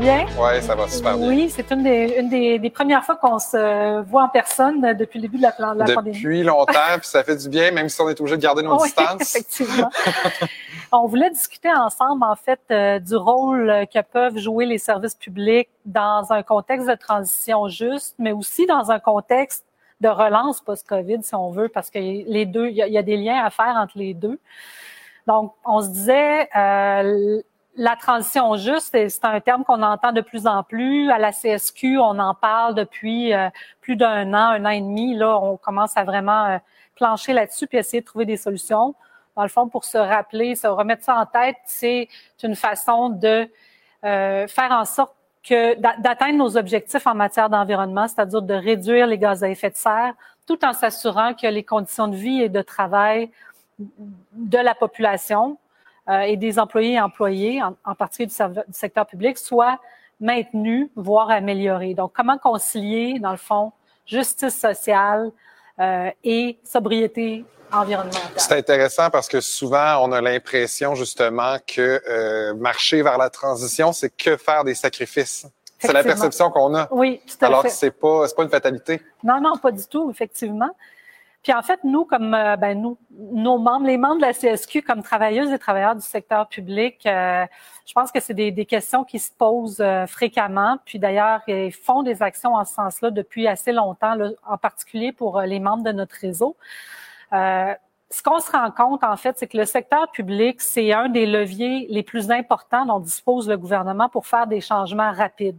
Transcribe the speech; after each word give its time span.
Bien? 0.00 0.24
Oui, 0.38 0.62
ça 0.62 0.74
va 0.74 0.88
super 0.88 1.18
bien. 1.18 1.28
Oui, 1.28 1.50
c'est 1.50 1.70
une, 1.70 1.82
des, 1.82 2.16
une 2.18 2.30
des, 2.30 2.70
premières 2.70 3.04
fois 3.04 3.16
qu'on 3.16 3.38
se 3.38 4.00
voit 4.02 4.24
en 4.24 4.28
personne 4.28 4.94
depuis 4.94 5.18
le 5.18 5.28
début 5.28 5.36
de 5.36 5.42
la, 5.42 5.52
pandémie. 5.52 6.16
Depuis 6.16 6.42
longtemps, 6.42 6.72
puis 6.98 7.06
ça 7.06 7.22
fait 7.22 7.36
du 7.36 7.50
bien, 7.50 7.70
même 7.70 7.90
si 7.90 8.00
on 8.00 8.08
est 8.08 8.18
obligé 8.18 8.38
de 8.38 8.42
garder 8.42 8.62
nos 8.62 8.80
oui, 8.80 8.88
distances. 8.88 9.20
effectivement. 9.20 9.90
on 10.92 11.06
voulait 11.06 11.28
discuter 11.28 11.70
ensemble, 11.70 12.24
en 12.24 12.34
fait, 12.34 12.60
euh, 12.70 12.98
du 12.98 13.14
rôle 13.14 13.86
que 13.92 14.00
peuvent 14.00 14.38
jouer 14.38 14.64
les 14.64 14.78
services 14.78 15.14
publics 15.14 15.68
dans 15.84 16.32
un 16.32 16.42
contexte 16.42 16.88
de 16.88 16.94
transition 16.94 17.68
juste, 17.68 18.14
mais 18.18 18.32
aussi 18.32 18.64
dans 18.64 18.90
un 18.90 19.00
contexte 19.00 19.66
de 20.00 20.08
relance 20.08 20.62
post-COVID, 20.62 21.22
si 21.22 21.34
on 21.34 21.50
veut, 21.50 21.68
parce 21.68 21.90
que 21.90 21.98
les 21.98 22.46
deux, 22.46 22.68
il 22.68 22.76
y, 22.76 22.98
a 22.98 23.02
des 23.02 23.18
liens 23.18 23.44
à 23.44 23.50
faire 23.50 23.76
entre 23.76 23.98
les 23.98 24.14
deux. 24.14 24.38
Donc, 25.26 25.52
on 25.66 25.82
se 25.82 25.88
disait, 25.88 26.48
euh, 26.56 27.42
la 27.76 27.96
transition 27.96 28.56
juste, 28.56 28.90
c'est 28.92 29.24
un 29.24 29.40
terme 29.40 29.64
qu'on 29.64 29.82
entend 29.82 30.12
de 30.12 30.20
plus 30.20 30.46
en 30.46 30.62
plus. 30.62 31.10
À 31.10 31.18
la 31.18 31.32
CSQ, 31.32 31.98
on 31.98 32.18
en 32.18 32.34
parle 32.34 32.74
depuis 32.74 33.32
euh, 33.32 33.48
plus 33.80 33.96
d'un 33.96 34.34
an, 34.34 34.50
un 34.50 34.64
an 34.64 34.70
et 34.70 34.80
demi. 34.80 35.14
Là, 35.14 35.38
on 35.38 35.56
commence 35.56 35.96
à 35.96 36.04
vraiment 36.04 36.46
euh, 36.46 36.58
plancher 36.96 37.32
là-dessus 37.32 37.66
puis 37.66 37.78
essayer 37.78 38.00
de 38.00 38.06
trouver 38.06 38.24
des 38.24 38.36
solutions. 38.36 38.94
Dans 39.36 39.42
le 39.42 39.48
fond, 39.48 39.68
pour 39.68 39.84
se 39.84 39.98
rappeler, 39.98 40.56
se 40.56 40.66
remettre 40.66 41.04
ça 41.04 41.16
en 41.16 41.26
tête, 41.26 41.56
c'est 41.64 42.08
une 42.42 42.56
façon 42.56 43.10
de 43.10 43.48
euh, 44.04 44.46
faire 44.48 44.72
en 44.72 44.84
sorte 44.84 45.14
que 45.42 45.74
d'atteindre 46.00 46.36
nos 46.36 46.56
objectifs 46.58 47.06
en 47.06 47.14
matière 47.14 47.48
d'environnement, 47.48 48.08
c'est-à-dire 48.08 48.42
de 48.42 48.52
réduire 48.52 49.06
les 49.06 49.16
gaz 49.16 49.42
à 49.42 49.48
effet 49.48 49.70
de 49.70 49.76
serre, 49.76 50.12
tout 50.46 50.62
en 50.64 50.74
s'assurant 50.74 51.32
que 51.32 51.46
les 51.46 51.62
conditions 51.62 52.08
de 52.08 52.16
vie 52.16 52.42
et 52.42 52.48
de 52.50 52.60
travail 52.60 53.30
de 53.78 54.58
la 54.58 54.74
population 54.74 55.56
euh, 56.10 56.22
et 56.22 56.36
des 56.36 56.58
employés 56.58 56.94
et 56.94 57.00
employés, 57.00 57.62
en, 57.62 57.94
particulier 57.94 58.26
du, 58.28 58.60
secteur 58.72 59.06
public, 59.06 59.38
soient 59.38 59.78
maintenus, 60.20 60.88
voire 60.96 61.30
améliorés. 61.30 61.94
Donc, 61.94 62.12
comment 62.14 62.36
concilier, 62.36 63.18
dans 63.20 63.30
le 63.30 63.36
fond, 63.36 63.72
justice 64.06 64.58
sociale 64.58 65.30
euh, 65.78 66.10
et 66.24 66.58
sobriété 66.64 67.44
environnementale? 67.72 68.32
C'est 68.36 68.56
intéressant 68.56 69.08
parce 69.10 69.28
que 69.28 69.40
souvent, 69.40 70.04
on 70.04 70.10
a 70.10 70.20
l'impression 70.20 70.96
justement 70.96 71.56
que 71.64 72.02
euh, 72.08 72.54
marcher 72.54 73.02
vers 73.02 73.16
la 73.16 73.30
transition, 73.30 73.92
c'est 73.92 74.10
que 74.10 74.36
faire 74.36 74.64
des 74.64 74.74
sacrifices. 74.74 75.46
C'est 75.78 75.92
la 75.92 76.02
perception 76.02 76.50
qu'on 76.50 76.74
a. 76.74 76.88
Oui, 76.90 77.20
tout 77.26 77.42
à 77.42 77.46
Alors 77.46 77.62
fait. 77.62 77.68
Alors, 77.68 77.78
c'est 77.78 77.90
pas, 77.92 78.26
c'est 78.26 78.36
pas 78.36 78.42
une 78.42 78.50
fatalité. 78.50 79.00
Non, 79.22 79.40
non, 79.40 79.56
pas 79.56 79.70
du 79.70 79.86
tout, 79.86 80.10
effectivement. 80.10 80.70
Puis 81.42 81.54
en 81.54 81.62
fait, 81.62 81.80
nous, 81.84 82.04
comme 82.04 82.34
euh, 82.34 82.56
ben, 82.56 82.80
nous, 82.80 82.98
nos 83.10 83.58
membres, 83.58 83.86
les 83.86 83.96
membres 83.96 84.16
de 84.16 84.26
la 84.26 84.34
CSQ, 84.34 84.82
comme 84.82 85.02
travailleuses 85.02 85.50
et 85.50 85.58
travailleurs 85.58 85.96
du 85.96 86.02
secteur 86.02 86.46
public, 86.48 87.06
euh, 87.06 87.46
je 87.86 87.92
pense 87.94 88.12
que 88.12 88.20
c'est 88.20 88.34
des, 88.34 88.50
des, 88.50 88.66
questions 88.66 89.04
qui 89.04 89.18
se 89.18 89.30
posent 89.32 89.80
euh, 89.80 90.06
fréquemment. 90.06 90.76
Puis 90.84 90.98
d'ailleurs, 90.98 91.40
ils 91.48 91.72
font 91.72 92.02
des 92.02 92.22
actions 92.22 92.54
en 92.54 92.64
ce 92.66 92.74
sens-là 92.74 93.10
depuis 93.10 93.48
assez 93.48 93.72
longtemps, 93.72 94.16
en 94.46 94.58
particulier 94.58 95.12
pour 95.12 95.40
les 95.40 95.60
membres 95.60 95.82
de 95.82 95.92
notre 95.92 96.14
réseau. 96.16 96.56
ce 97.32 98.22
qu'on 98.22 98.40
se 98.40 98.50
rend 98.50 98.70
compte, 98.70 99.02
en 99.04 99.16
fait, 99.16 99.38
c'est 99.38 99.46
que 99.46 99.56
le 99.56 99.64
secteur 99.64 100.10
public, 100.10 100.60
c'est 100.60 100.92
un 100.92 101.08
des 101.08 101.24
leviers 101.26 101.86
les 101.88 102.02
plus 102.02 102.30
importants 102.30 102.84
dont 102.84 103.00
dispose 103.00 103.48
le 103.48 103.56
gouvernement 103.56 104.08
pour 104.10 104.26
faire 104.26 104.46
des 104.46 104.60
changements 104.60 105.12
rapides 105.12 105.58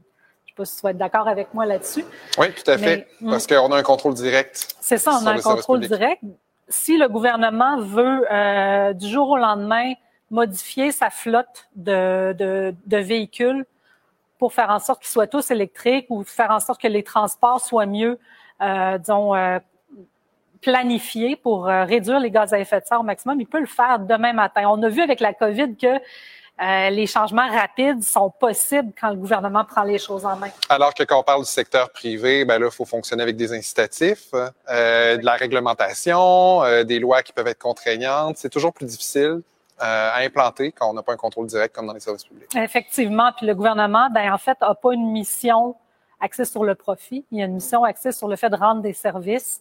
pas 0.62 0.66
si 0.66 0.76
tu 0.78 0.82
vas 0.82 0.92
être 0.92 0.98
d'accord 0.98 1.28
avec 1.28 1.54
moi 1.54 1.66
là-dessus. 1.66 2.06
Oui, 2.38 2.48
tout 2.54 2.70
à 2.70 2.78
fait. 2.78 3.08
parce 3.24 3.48
qu'on 3.48 3.72
a 3.72 3.78
un 3.78 3.84
contrôle 3.84 4.14
direct. 4.14 4.76
C'est 4.80 4.98
ça, 4.98 5.20
on 5.22 5.26
a 5.26 5.32
un 5.34 5.42
contrôle 5.42 5.80
direct. 5.82 6.22
Si 6.68 6.98
le 6.98 7.10
gouvernement 7.10 7.82
veut, 7.82 8.26
euh, 8.32 8.94
du 8.94 9.08
jour 9.10 9.30
au 9.30 9.38
lendemain, 9.38 9.94
modifier 10.30 10.92
sa 10.92 11.10
flotte 11.10 11.68
de, 11.76 12.34
de, 12.40 12.98
véhicules 12.98 13.66
pour 14.40 14.54
faire 14.54 14.70
en 14.70 14.80
sorte 14.80 15.02
qu'ils 15.02 15.12
soient 15.12 15.28
tous 15.28 15.52
électriques 15.52 16.08
ou 16.10 16.24
faire 16.24 16.52
en 16.52 16.62
sorte 16.62 16.82
que 16.82 16.88
les 16.88 17.04
transports 17.04 17.60
soient 17.60 17.86
mieux, 17.86 18.18
euh, 18.62 18.98
disons, 18.98 19.36
euh, 19.36 19.60
planifiés 20.62 21.36
pour 21.36 21.68
euh, 21.68 21.84
réduire 21.84 22.20
les 22.20 22.32
gaz 22.32 22.54
à 22.54 22.60
effet 22.60 22.80
de 22.80 22.86
serre 22.86 23.02
au 23.02 23.04
maximum, 23.04 23.42
il 23.42 23.48
peut 23.48 23.60
le 23.60 23.66
faire 23.66 24.00
demain 24.00 24.32
matin. 24.32 24.64
On 24.68 24.82
a 24.84 24.90
vu 24.90 25.02
avec 25.02 25.20
la 25.20 25.34
COVID 25.34 25.76
que 25.76 26.00
euh, 26.62 26.90
les 26.92 27.08
changements 27.08 27.50
rapides 27.50 28.04
sont 28.04 28.30
possibles 28.30 28.92
quand 29.00 29.10
le 29.10 29.16
gouvernement 29.16 29.66
prend 29.66 29.84
les 29.84 29.98
choses 29.98 30.26
en 30.26 30.36
main. 30.36 30.50
Alors 30.70 30.94
que 30.94 31.04
quand 31.04 31.20
on 31.20 31.24
parle 31.24 31.42
du 31.42 31.50
secteur 31.50 31.90
privé, 31.90 32.46
ben 32.46 32.60
là, 32.60 32.68
il 32.68 32.76
faut 32.76 32.86
fonctionner 32.86 33.24
avec 33.24 33.36
des 33.36 33.52
incitatifs, 33.52 34.30
euh, 34.34 35.18
de 35.18 35.26
la 35.26 35.34
réglementation, 35.34 36.64
euh, 36.64 36.84
des 36.84 37.00
lois 37.00 37.24
qui 37.24 37.34
peuvent 37.34 37.48
être 37.48 37.62
contraignantes. 37.62 38.38
C'est 38.38 38.50
toujours 38.50 38.74
plus 38.74 38.86
difficile 38.86 39.42
à 39.84 40.20
implanter 40.20 40.72
quand 40.72 40.88
on 40.88 40.94
n'a 40.94 41.02
pas 41.02 41.14
un 41.14 41.18
contrôle 41.18 41.48
direct 41.48 41.74
comme 41.74 41.88
dans 41.88 41.94
les 41.94 42.00
services 42.00 42.26
publics. 42.26 42.56
Effectivement, 42.56 43.32
puis 43.36 43.48
le 43.48 43.56
gouvernement, 43.56 44.12
ben 44.12 44.32
en 44.32 44.38
fait, 44.38 44.56
n'a 44.62 44.76
pas 44.76 44.94
une 44.94 45.12
mission 45.12 45.76
axée 46.20 46.46
sur 46.46 46.64
le 46.64 46.76
profit. 46.76 47.26
Il 47.32 47.40
y 47.40 47.42
a 47.42 47.46
une 47.46 47.56
mission 47.56 47.84
axée 47.84 48.12
sur 48.12 48.28
le 48.28 48.36
fait 48.36 48.52
de 48.52 48.56
rendre 48.56 48.84
des 48.84 48.94
services. 48.94 49.60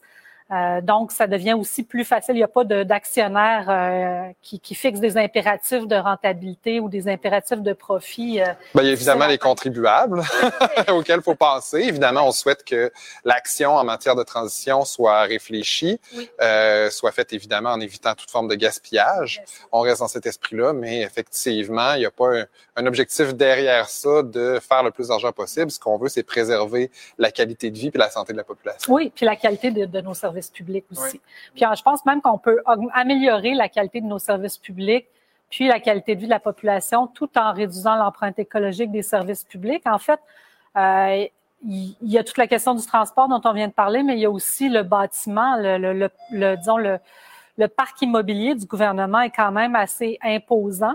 Euh, 0.52 0.80
donc, 0.80 1.12
ça 1.12 1.26
devient 1.28 1.52
aussi 1.52 1.84
plus 1.84 2.04
facile. 2.04 2.34
Il 2.34 2.38
n'y 2.38 2.44
a 2.44 2.48
pas 2.48 2.64
d'actionnaire 2.64 3.66
euh, 3.68 4.32
qui, 4.42 4.58
qui, 4.58 4.74
fixe 4.74 4.98
des 4.98 5.16
impératifs 5.16 5.86
de 5.86 5.94
rentabilité 5.94 6.80
ou 6.80 6.88
des 6.88 7.08
impératifs 7.08 7.60
de 7.60 7.72
profit. 7.72 8.40
Euh, 8.40 8.46
ben, 8.74 8.82
il 8.82 8.86
y 8.86 8.90
a 8.90 8.92
évidemment 8.92 9.26
les 9.26 9.38
contribuables 9.38 10.22
auxquels 10.88 11.20
il 11.20 11.22
faut 11.22 11.36
penser. 11.36 11.82
Évidemment, 11.82 12.26
on 12.26 12.32
souhaite 12.32 12.64
que 12.64 12.90
l'action 13.24 13.76
en 13.76 13.84
matière 13.84 14.16
de 14.16 14.24
transition 14.24 14.84
soit 14.84 15.22
réfléchie, 15.22 16.00
euh, 16.40 16.90
soit 16.90 17.12
faite 17.12 17.32
évidemment 17.32 17.70
en 17.70 17.80
évitant 17.80 18.14
toute 18.14 18.30
forme 18.30 18.48
de 18.48 18.56
gaspillage. 18.56 19.42
On 19.70 19.80
reste 19.80 20.00
dans 20.00 20.08
cet 20.08 20.26
esprit-là, 20.26 20.72
mais 20.72 21.02
effectivement, 21.02 21.94
il 21.94 22.00
n'y 22.00 22.06
a 22.06 22.10
pas 22.10 22.40
un, 22.40 22.44
un, 22.74 22.86
objectif 22.86 23.34
derrière 23.34 23.88
ça 23.88 24.22
de 24.24 24.58
faire 24.60 24.82
le 24.82 24.90
plus 24.90 25.08
d'argent 25.08 25.30
possible. 25.30 25.70
Ce 25.70 25.78
qu'on 25.78 25.96
veut, 25.96 26.08
c'est 26.08 26.24
préserver 26.24 26.90
la 27.18 27.30
qualité 27.30 27.70
de 27.70 27.78
vie 27.78 27.90
et 27.94 27.98
la 27.98 28.10
santé 28.10 28.32
de 28.32 28.38
la 28.38 28.44
population. 28.44 28.92
Oui, 28.92 29.12
puis 29.14 29.26
la 29.26 29.36
qualité 29.36 29.70
de, 29.70 29.84
de 29.84 30.00
nos 30.00 30.14
services 30.14 30.39
publics 30.48 30.86
aussi. 30.90 31.20
Puis 31.54 31.64
je 31.76 31.82
pense 31.82 32.06
même 32.06 32.22
qu'on 32.22 32.38
peut 32.38 32.62
améliorer 32.94 33.54
la 33.54 33.68
qualité 33.68 34.00
de 34.00 34.06
nos 34.06 34.18
services 34.18 34.56
publics 34.56 35.06
puis 35.50 35.66
la 35.66 35.80
qualité 35.80 36.14
de 36.14 36.20
vie 36.20 36.26
de 36.26 36.30
la 36.30 36.40
population 36.40 37.08
tout 37.08 37.36
en 37.36 37.52
réduisant 37.52 37.96
l'empreinte 37.96 38.38
écologique 38.38 38.92
des 38.92 39.02
services 39.02 39.44
publics. 39.44 39.82
En 39.84 39.98
fait, 39.98 40.20
euh, 40.76 41.26
il 41.66 41.94
y 42.02 42.16
a 42.16 42.24
toute 42.24 42.38
la 42.38 42.46
question 42.46 42.74
du 42.74 42.86
transport 42.86 43.28
dont 43.28 43.40
on 43.44 43.52
vient 43.52 43.68
de 43.68 43.72
parler, 43.72 44.02
mais 44.02 44.14
il 44.14 44.20
y 44.20 44.24
a 44.24 44.30
aussi 44.30 44.68
le 44.68 44.82
bâtiment, 44.82 45.56
le, 45.56 45.76
le, 45.76 46.10
le, 46.30 46.56
disons 46.56 46.78
le, 46.78 46.98
le 47.58 47.68
parc 47.68 48.00
immobilier 48.00 48.54
du 48.54 48.64
gouvernement 48.64 49.20
est 49.20 49.30
quand 49.30 49.52
même 49.52 49.74
assez 49.74 50.18
imposant. 50.22 50.94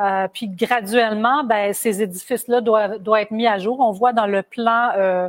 Euh, 0.00 0.26
puis 0.32 0.48
graduellement, 0.48 1.44
ben, 1.44 1.74
ces 1.74 2.02
édifices-là 2.02 2.62
doivent, 2.62 2.98
doivent 2.98 3.20
être 3.20 3.30
mis 3.30 3.46
à 3.46 3.58
jour. 3.58 3.78
On 3.80 3.92
voit 3.92 4.12
dans 4.14 4.26
le 4.26 4.42
plan 4.42 4.90
euh, 4.96 5.28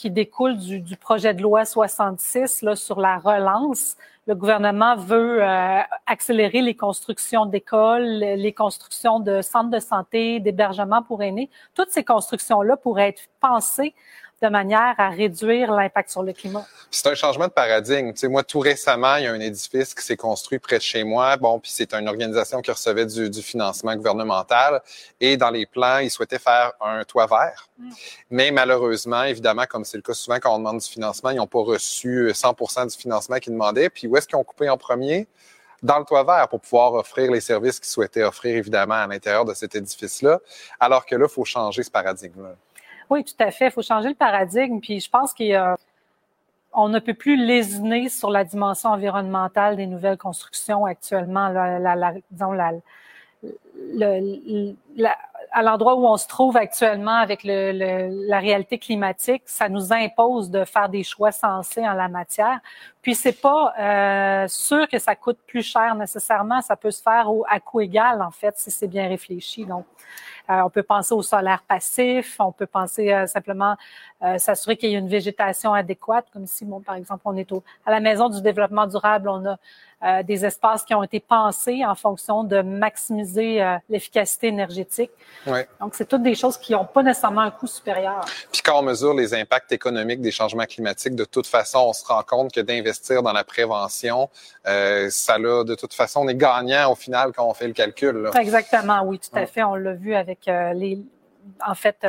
qui 0.00 0.10
découle 0.10 0.56
du, 0.56 0.80
du, 0.80 0.96
projet 0.96 1.34
de 1.34 1.42
loi 1.42 1.66
66 1.66 2.62
là, 2.62 2.74
sur 2.74 3.00
la 3.00 3.18
relance. 3.18 3.98
Le 4.26 4.34
gouvernement 4.34 4.96
veut 4.96 5.42
euh, 5.42 5.80
accélérer 6.06 6.62
les 6.62 6.74
constructions 6.74 7.44
d'écoles, 7.44 8.06
les 8.06 8.52
constructions 8.54 9.20
de 9.20 9.42
centres 9.42 9.68
de 9.68 9.78
santé, 9.78 10.40
d'hébergement 10.40 11.02
pour 11.02 11.22
aînés. 11.22 11.50
Toutes 11.74 11.90
ces 11.90 12.02
constructions-là 12.02 12.78
pourraient 12.78 13.10
être 13.10 13.28
pensées 13.40 13.94
de 14.42 14.48
manière 14.48 14.94
à 14.98 15.10
réduire 15.10 15.70
l'impact 15.72 16.10
sur 16.10 16.22
le 16.22 16.32
climat. 16.32 16.66
C'est 16.90 17.06
un 17.06 17.14
changement 17.14 17.46
de 17.46 17.52
paradigme. 17.52 18.12
Tu 18.12 18.20
sais, 18.20 18.28
moi, 18.28 18.42
tout 18.42 18.60
récemment, 18.60 19.16
il 19.16 19.24
y 19.24 19.26
a 19.26 19.32
un 19.32 19.40
édifice 19.40 19.94
qui 19.94 20.02
s'est 20.02 20.16
construit 20.16 20.58
près 20.58 20.78
de 20.78 20.82
chez 20.82 21.04
moi. 21.04 21.36
Bon, 21.36 21.58
puis 21.58 21.70
c'est 21.70 21.92
une 21.92 22.08
organisation 22.08 22.60
qui 22.62 22.70
recevait 22.70 23.06
du, 23.06 23.28
du, 23.28 23.42
financement 23.42 23.94
gouvernemental. 23.94 24.80
Et 25.20 25.36
dans 25.36 25.50
les 25.50 25.66
plans, 25.66 25.98
ils 25.98 26.10
souhaitaient 26.10 26.38
faire 26.38 26.72
un 26.80 27.04
toit 27.04 27.26
vert. 27.26 27.68
Mm. 27.78 27.90
Mais 28.30 28.50
malheureusement, 28.50 29.24
évidemment, 29.24 29.64
comme 29.68 29.84
c'est 29.84 29.98
le 29.98 30.02
cas 30.02 30.14
souvent 30.14 30.38
quand 30.40 30.54
on 30.54 30.58
demande 30.58 30.78
du 30.78 30.88
financement, 30.88 31.30
ils 31.30 31.36
n'ont 31.36 31.46
pas 31.46 31.62
reçu 31.62 32.30
100 32.32 32.86
du 32.86 32.96
financement 32.96 33.36
qu'ils 33.36 33.52
demandaient. 33.52 33.90
Puis 33.90 34.06
où 34.06 34.16
est-ce 34.16 34.26
qu'ils 34.26 34.36
ont 34.36 34.44
coupé 34.44 34.68
en 34.68 34.78
premier? 34.78 35.28
dans 35.82 35.98
le 35.98 36.04
toit 36.04 36.24
vert 36.24 36.48
pour 36.48 36.60
pouvoir 36.60 36.94
offrir 36.94 37.30
les 37.30 37.40
services 37.40 37.80
qu'ils 37.80 37.88
souhaitaient 37.88 38.22
offrir, 38.22 38.56
évidemment, 38.56 38.94
à 38.94 39.06
l'intérieur 39.06 39.44
de 39.44 39.54
cet 39.54 39.74
édifice-là. 39.74 40.40
Alors 40.78 41.06
que 41.06 41.14
là, 41.14 41.26
il 41.28 41.32
faut 41.32 41.44
changer 41.44 41.82
ce 41.82 41.90
paradigme-là. 41.90 42.54
Oui, 43.10 43.24
tout 43.24 43.34
à 43.40 43.50
fait. 43.50 43.66
Il 43.66 43.70
faut 43.72 43.82
changer 43.82 44.08
le 44.08 44.14
paradigme. 44.14 44.80
Puis 44.80 45.00
je 45.00 45.10
pense 45.10 45.34
qu'on 45.34 46.88
ne 46.88 46.98
peut 47.00 47.14
plus 47.14 47.36
lésiner 47.36 48.08
sur 48.08 48.30
la 48.30 48.44
dimension 48.44 48.90
environnementale 48.90 49.76
des 49.76 49.86
nouvelles 49.86 50.18
constructions 50.18 50.84
actuellement. 50.84 51.48
La, 51.48 52.14
à 55.52 55.62
l'endroit 55.62 55.96
où 55.96 56.06
on 56.06 56.16
se 56.16 56.28
trouve 56.28 56.56
actuellement 56.56 57.16
avec 57.16 57.42
la 57.44 58.38
réalité 58.38 58.78
climatique, 58.78 59.42
ça 59.46 59.68
nous 59.68 59.92
impose 59.92 60.50
de 60.50 60.64
faire 60.64 60.88
des 60.88 61.02
choix 61.02 61.32
sensés 61.32 61.86
en 61.86 61.94
la 61.94 62.08
matière. 62.08 62.60
Puis 63.02 63.14
c'est 63.14 63.40
pas 63.40 63.74
euh, 63.78 64.48
sûr 64.48 64.88
que 64.88 64.98
ça 64.98 65.16
coûte 65.16 65.38
plus 65.46 65.62
cher 65.62 65.94
nécessairement. 65.94 66.60
Ça 66.60 66.76
peut 66.76 66.90
se 66.90 67.02
faire 67.02 67.26
à 67.48 67.58
coût 67.58 67.80
égal 67.80 68.22
en 68.22 68.30
fait 68.30 68.56
si 68.58 68.70
c'est 68.70 68.88
bien 68.88 69.08
réfléchi. 69.08 69.64
Donc 69.64 69.86
on 70.50 70.70
peut 70.70 70.82
penser 70.82 71.14
au 71.14 71.22
solaire 71.22 71.62
passif, 71.66 72.36
on 72.38 72.52
peut 72.52 72.66
penser 72.66 73.24
simplement 73.26 73.76
s'assurer 74.38 74.76
qu'il 74.76 74.90
y 74.90 74.94
ait 74.94 74.98
une 74.98 75.08
végétation 75.08 75.72
adéquate, 75.72 76.26
comme 76.32 76.46
si, 76.46 76.64
bon, 76.64 76.80
par 76.80 76.96
exemple, 76.96 77.22
on 77.24 77.36
est 77.36 77.50
au, 77.52 77.62
à 77.86 77.90
la 77.90 78.00
maison 78.00 78.28
du 78.28 78.42
développement 78.42 78.86
durable, 78.86 79.28
on 79.28 79.46
a 79.46 79.56
euh, 80.02 80.22
des 80.22 80.46
espaces 80.46 80.82
qui 80.82 80.94
ont 80.94 81.02
été 81.02 81.20
pensés 81.20 81.84
en 81.84 81.94
fonction 81.94 82.42
de 82.42 82.62
maximiser 82.62 83.62
euh, 83.62 83.76
l'efficacité 83.90 84.46
énergétique. 84.46 85.10
Ouais. 85.46 85.68
Donc, 85.78 85.94
c'est 85.94 86.06
toutes 86.06 86.22
des 86.22 86.34
choses 86.34 86.56
qui 86.56 86.72
n'ont 86.72 86.86
pas 86.86 87.02
nécessairement 87.02 87.42
un 87.42 87.50
coût 87.50 87.66
supérieur. 87.66 88.24
Puis 88.50 88.62
quand 88.62 88.78
on 88.78 88.82
mesure 88.82 89.12
les 89.12 89.34
impacts 89.34 89.72
économiques 89.72 90.22
des 90.22 90.30
changements 90.30 90.64
climatiques, 90.64 91.14
de 91.14 91.26
toute 91.26 91.46
façon, 91.46 91.80
on 91.80 91.92
se 91.92 92.06
rend 92.06 92.22
compte 92.22 92.50
que 92.50 92.62
d'investir 92.62 93.22
dans 93.22 93.34
la 93.34 93.44
prévention, 93.44 94.30
euh, 94.66 95.08
ça 95.10 95.36
là, 95.36 95.64
de 95.64 95.74
toute 95.74 95.92
façon, 95.92 96.22
on 96.22 96.28
est 96.28 96.34
gagnant 96.34 96.92
au 96.92 96.94
final 96.94 97.32
quand 97.36 97.46
on 97.46 97.52
fait 97.52 97.66
le 97.66 97.74
calcul. 97.74 98.22
Là. 98.22 98.30
Exactement, 98.40 99.02
oui, 99.04 99.18
tout 99.18 99.36
à 99.36 99.44
fait. 99.44 99.64
On 99.64 99.74
l'a 99.74 99.92
vu 99.92 100.14
avec 100.14 100.39
euh, 100.48 100.96
en 101.66 101.74
fait, 101.74 102.06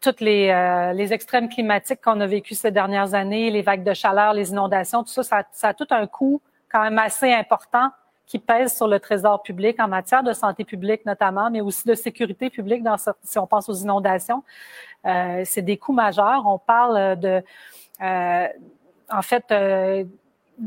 toutes 0.00 0.20
les, 0.20 0.48
euh, 0.48 0.92
les 0.92 1.12
extrêmes 1.12 1.48
climatiques 1.48 2.00
qu'on 2.00 2.20
a 2.20 2.26
vécu 2.26 2.54
ces 2.54 2.70
dernières 2.70 3.14
années, 3.14 3.50
les 3.50 3.62
vagues 3.62 3.84
de 3.84 3.94
chaleur, 3.94 4.32
les 4.32 4.50
inondations, 4.50 5.02
tout 5.02 5.22
ça, 5.22 5.44
ça, 5.52 5.68
a 5.68 5.74
tout 5.74 5.86
un 5.90 6.06
coût 6.06 6.40
quand 6.70 6.82
même 6.82 6.98
assez 6.98 7.32
important 7.32 7.90
qui 8.26 8.38
pèse 8.38 8.76
sur 8.76 8.86
le 8.86 9.00
trésor 9.00 9.42
public 9.42 9.80
en 9.80 9.88
matière 9.88 10.22
de 10.22 10.32
santé 10.32 10.64
publique 10.64 11.04
notamment, 11.04 11.50
mais 11.50 11.60
aussi 11.60 11.86
de 11.86 11.94
sécurité 11.94 12.48
publique 12.48 12.84
si 13.24 13.38
on 13.38 13.46
pense 13.46 13.68
aux 13.68 13.74
inondations. 13.74 14.44
Euh, 15.04 15.42
c'est 15.44 15.62
des 15.62 15.76
coûts 15.76 15.92
majeurs. 15.92 16.44
On 16.46 16.58
parle 16.58 17.18
de, 17.18 17.42
euh, 18.02 18.46
en 19.10 19.22
fait, 19.22 19.44
euh, 19.50 20.04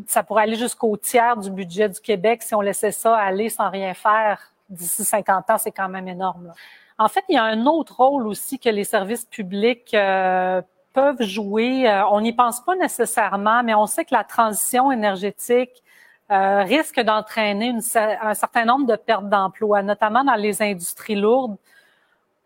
ça 0.07 0.23
pourrait 0.23 0.43
aller 0.43 0.55
jusqu'au 0.55 0.97
tiers 0.97 1.37
du 1.37 1.49
budget 1.51 1.87
du 1.87 1.99
Québec 1.99 2.43
si 2.43 2.53
on 2.53 2.61
laissait 2.61 2.91
ça 2.91 3.15
aller 3.15 3.49
sans 3.49 3.69
rien 3.69 3.93
faire 3.93 4.52
d'ici 4.69 5.03
50 5.03 5.49
ans. 5.49 5.57
C'est 5.57 5.71
quand 5.71 5.89
même 5.89 6.07
énorme. 6.07 6.47
Là. 6.47 6.53
En 6.97 7.07
fait, 7.07 7.23
il 7.29 7.35
y 7.35 7.37
a 7.37 7.43
un 7.43 7.65
autre 7.65 7.97
rôle 7.97 8.27
aussi 8.27 8.59
que 8.59 8.69
les 8.69 8.83
services 8.83 9.25
publics 9.25 9.93
euh, 9.93 10.61
peuvent 10.93 11.21
jouer. 11.21 11.89
Euh, 11.89 12.05
on 12.07 12.21
n'y 12.21 12.33
pense 12.33 12.63
pas 12.63 12.75
nécessairement, 12.75 13.63
mais 13.63 13.73
on 13.73 13.87
sait 13.87 14.05
que 14.05 14.13
la 14.13 14.23
transition 14.23 14.91
énergétique 14.91 15.83
euh, 16.31 16.63
risque 16.63 16.99
d'entraîner 16.99 17.75
un 18.21 18.33
certain 18.33 18.65
nombre 18.65 18.85
de 18.85 18.95
pertes 18.95 19.27
d'emplois, 19.27 19.81
notamment 19.81 20.23
dans 20.23 20.35
les 20.35 20.61
industries 20.61 21.15
lourdes 21.15 21.57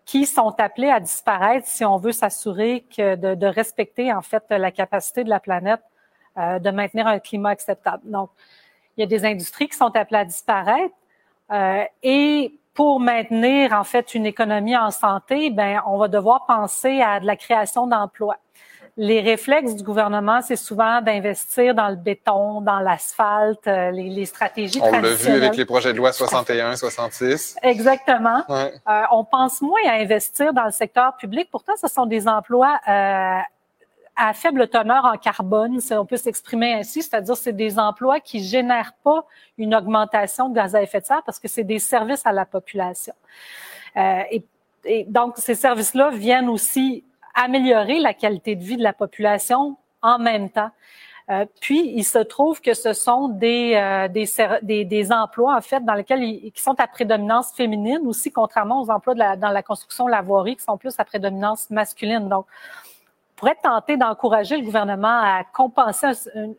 qui 0.06 0.26
sont 0.26 0.56
appelées 0.60 0.90
à 0.90 1.02
disparaître 1.02 1.68
si 1.68 1.84
on 1.84 1.98
veut 1.98 2.14
s'assurer 2.14 2.86
de, 2.98 3.36
de, 3.36 3.48
respecter 3.48 4.14
en 4.14 4.22
fait 4.22 4.44
la 4.50 4.72
capacité 4.72 5.26
de 5.26 5.30
la 5.30 5.42
planète 5.42 5.82
de 6.38 6.72
maintenir 6.72 7.08
un 7.08 7.20
climat 7.20 7.50
acceptable. 7.50 8.04
Donc, 8.06 8.30
il 8.96 9.02
y 9.02 9.04
a 9.04 9.08
des 9.08 9.26
industries 9.26 9.68
qui 9.68 9.76
sont 9.76 9.94
appelées 9.96 10.20
à 10.20 10.26
disparaître 10.26 10.96
et 12.04 12.60
pour 12.78 13.00
maintenir 13.00 13.74
en 13.74 13.84
fait 13.84 14.14
une 14.14 14.28
économie 14.28 14.78
en 14.78 14.92
santé, 14.92 15.50
ben 15.50 15.82
on 15.88 15.98
va 15.98 16.08
devoir 16.08 16.46
penser 16.46 17.02
à 17.02 17.20
de 17.20 17.26
la 17.26 17.36
création 17.36 17.88
d'emplois. 17.88 18.38
Les 19.00 19.20
réflexes 19.20 19.76
du 19.76 19.84
gouvernement, 19.84 20.42
c'est 20.42 20.56
souvent 20.56 21.02
d'investir 21.02 21.76
dans 21.76 21.90
le 21.90 21.96
béton, 21.96 22.62
dans 22.62 22.80
l'asphalte, 22.80 23.68
euh, 23.68 23.92
les, 23.92 24.10
les, 24.10 24.26
stratégies 24.26 24.80
On 24.82 24.92
l'a 24.92 25.14
vu 25.14 25.32
avec 25.32 25.56
les 25.56 25.66
projets 25.66 25.92
de 25.92 25.98
loi 25.98 26.12
61, 26.12 26.76
66. 26.76 27.58
Exactement. 27.62 28.44
Ouais. 28.50 28.74
Euh, 28.88 29.02
on 29.12 29.24
pense 29.24 29.62
moins 29.62 29.82
à 29.88 29.94
investir 29.94 30.52
dans 30.52 30.66
le 30.66 30.72
secteur 30.72 31.16
public. 31.18 31.48
Pourtant, 31.52 31.74
ce 31.80 31.88
sont 31.88 32.08
des 32.08 32.28
emplois 32.28 32.80
euh, 32.88 33.38
à 34.18 34.34
faible 34.34 34.68
teneur 34.68 35.06
en 35.06 35.16
carbone, 35.16 35.80
si 35.80 35.94
on 35.94 36.06
peut 36.06 36.18
s'exprimer 36.18 36.74
ainsi, 36.74 37.04
c'est-à-dire 37.04 37.38
c'est 37.38 37.54
des 37.54 37.78
emplois 37.78 38.20
qui 38.20 38.44
génèrent 38.44 38.94
pas 39.04 39.26
une 39.60 39.76
augmentation 39.76 40.50
de 40.50 40.56
gaz 40.56 40.76
à 40.76 40.82
effet 40.82 41.00
de 41.00 41.06
serre 41.06 41.22
parce 41.24 41.40
que 41.40 41.48
c'est 41.48 41.64
des 41.64 41.78
services 41.78 42.26
à 42.26 42.32
la 42.32 42.46
population. 42.46 43.14
Euh, 43.96 44.22
et, 44.32 44.44
et, 44.86 45.04
donc 45.06 45.38
ces 45.38 45.54
services-là 45.54 46.10
viennent 46.10 46.50
aussi 46.50 47.04
améliorer 47.36 48.00
la 48.00 48.16
qualité 48.16 48.56
de 48.56 48.64
vie 48.64 48.76
de 48.76 48.84
la 48.84 48.94
population 48.94 49.78
en 50.02 50.18
même 50.18 50.50
temps. 50.50 50.72
Euh, 51.30 51.46
puis 51.62 51.92
il 51.94 52.06
se 52.06 52.20
trouve 52.20 52.62
que 52.62 52.74
ce 52.74 52.94
sont 52.94 53.28
des, 53.28 53.74
euh, 53.76 54.08
des, 54.08 54.26
des, 54.64 54.86
des, 54.86 55.12
emplois 55.12 55.58
en 55.58 55.62
fait 55.62 55.84
dans 55.84 55.94
lesquels 55.94 56.24
ils, 56.24 56.52
qui 56.54 56.62
sont 56.64 56.80
à 56.80 56.88
prédominance 56.88 57.52
féminine 57.54 58.00
aussi, 58.06 58.32
contrairement 58.32 58.82
aux 58.82 58.90
emplois 58.90 59.14
de 59.14 59.20
la, 59.20 59.36
dans 59.36 59.50
la 59.50 59.62
construction 59.62 60.08
la 60.08 60.22
voirie 60.22 60.56
qui 60.56 60.64
sont 60.64 60.78
plus 60.78 60.96
à 60.98 61.04
prédominance 61.04 61.70
masculine. 61.70 62.30
Donc 62.30 62.46
pourrait 63.38 63.58
tenter 63.64 63.96
d'encourager 63.96 64.58
le 64.58 64.64
gouvernement 64.64 65.22
à 65.22 65.44
compenser 65.54 66.08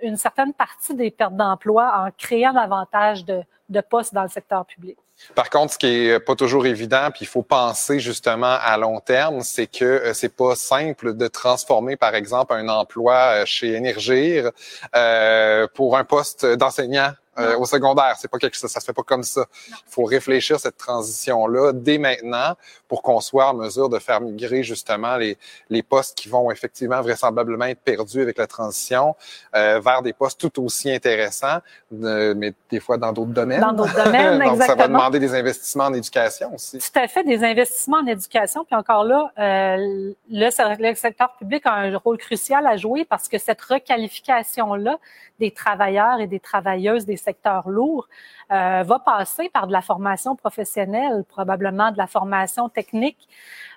une, 0.00 0.16
certaine 0.16 0.54
partie 0.54 0.94
des 0.94 1.10
pertes 1.10 1.36
d'emplois 1.36 1.92
en 1.98 2.10
créant 2.16 2.52
davantage 2.52 3.24
de, 3.24 3.42
de, 3.68 3.80
postes 3.80 4.14
dans 4.14 4.22
le 4.22 4.28
secteur 4.28 4.64
public. 4.64 4.96
Par 5.34 5.50
contre, 5.50 5.72
ce 5.72 5.78
qui 5.78 5.86
est 5.86 6.20
pas 6.20 6.36
toujours 6.36 6.66
évident, 6.66 7.08
puis 7.10 7.22
il 7.22 7.26
faut 7.26 7.42
penser 7.42 7.98
justement 7.98 8.56
à 8.60 8.76
long 8.76 9.00
terme, 9.00 9.40
c'est 9.40 9.66
que 9.66 9.84
euh, 9.84 10.14
c'est 10.14 10.34
pas 10.34 10.54
simple 10.54 11.16
de 11.16 11.26
transformer, 11.26 11.96
par 11.96 12.14
exemple, 12.14 12.54
un 12.54 12.68
emploi 12.68 13.14
euh, 13.14 13.44
chez 13.44 13.72
Énergir 13.72 14.52
euh, 14.94 15.66
pour 15.74 15.96
un 15.96 16.04
poste 16.04 16.46
d'enseignant 16.46 17.10
euh, 17.38 17.58
au 17.58 17.64
secondaire. 17.64 18.16
C'est 18.18 18.30
pas 18.30 18.38
quelque 18.38 18.56
chose, 18.56 18.70
ça 18.70 18.80
se 18.80 18.86
fait 18.86 18.92
pas 18.92 19.02
comme 19.02 19.22
ça. 19.22 19.44
Il 19.68 19.74
faut 19.86 20.04
réfléchir 20.04 20.58
cette 20.58 20.76
transition-là 20.76 21.72
dès 21.72 21.98
maintenant 21.98 22.54
pour 22.88 23.02
qu'on 23.02 23.20
soit 23.20 23.48
en 23.48 23.54
mesure 23.54 23.88
de 23.88 23.98
faire 23.98 24.20
migrer 24.20 24.62
justement 24.62 25.16
les, 25.16 25.36
les 25.70 25.82
postes 25.82 26.16
qui 26.16 26.28
vont 26.28 26.50
effectivement 26.50 27.00
vraisemblablement 27.00 27.66
être 27.66 27.80
perdus 27.80 28.22
avec 28.22 28.38
la 28.38 28.46
transition 28.46 29.14
euh, 29.54 29.80
vers 29.80 30.02
des 30.02 30.12
postes 30.12 30.40
tout 30.40 30.64
aussi 30.64 30.90
intéressants, 30.90 31.58
euh, 32.02 32.34
mais 32.36 32.52
des 32.70 32.80
fois 32.80 32.96
dans 32.96 33.12
d'autres 33.12 33.32
domaines. 33.32 33.60
Dans 33.60 33.72
d'autres 33.72 34.04
domaines, 34.04 34.38
Donc, 34.38 34.52
exactement. 34.52 34.66
ça 34.66 34.74
va 34.74 34.88
demander 34.88 35.18
des 35.18 35.34
investissements 35.34 35.84
en 35.84 35.94
éducation 35.94 36.54
aussi. 36.54 36.78
Tout 36.78 36.98
à 36.98 37.08
fait, 37.08 37.24
des 37.24 37.44
investissements 37.44 37.98
en 37.98 38.06
éducation. 38.06 38.64
Puis 38.64 38.74
encore 38.74 39.04
là, 39.04 39.30
euh, 39.38 40.12
le, 40.30 40.88
le 40.90 40.94
secteur 40.94 41.34
public 41.38 41.64
a 41.66 41.74
un 41.74 41.96
rôle 41.96 42.18
crucial 42.18 42.66
à 42.66 42.76
jouer 42.76 43.04
parce 43.04 43.28
que 43.28 43.38
cette 43.38 43.60
requalification-là 43.60 44.98
des 45.38 45.50
travailleurs 45.50 46.20
et 46.20 46.26
des 46.26 46.40
travailleuses 46.40 47.06
des 47.06 47.16
secteurs 47.28 47.68
lourds 47.68 48.08
euh, 48.50 48.82
va 48.82 48.98
passer 48.98 49.50
par 49.50 49.66
de 49.66 49.72
la 49.72 49.82
formation 49.82 50.36
professionnelle, 50.36 51.24
probablement 51.28 51.92
de 51.92 51.98
la 51.98 52.06
formation 52.06 52.68
technique. 52.68 53.28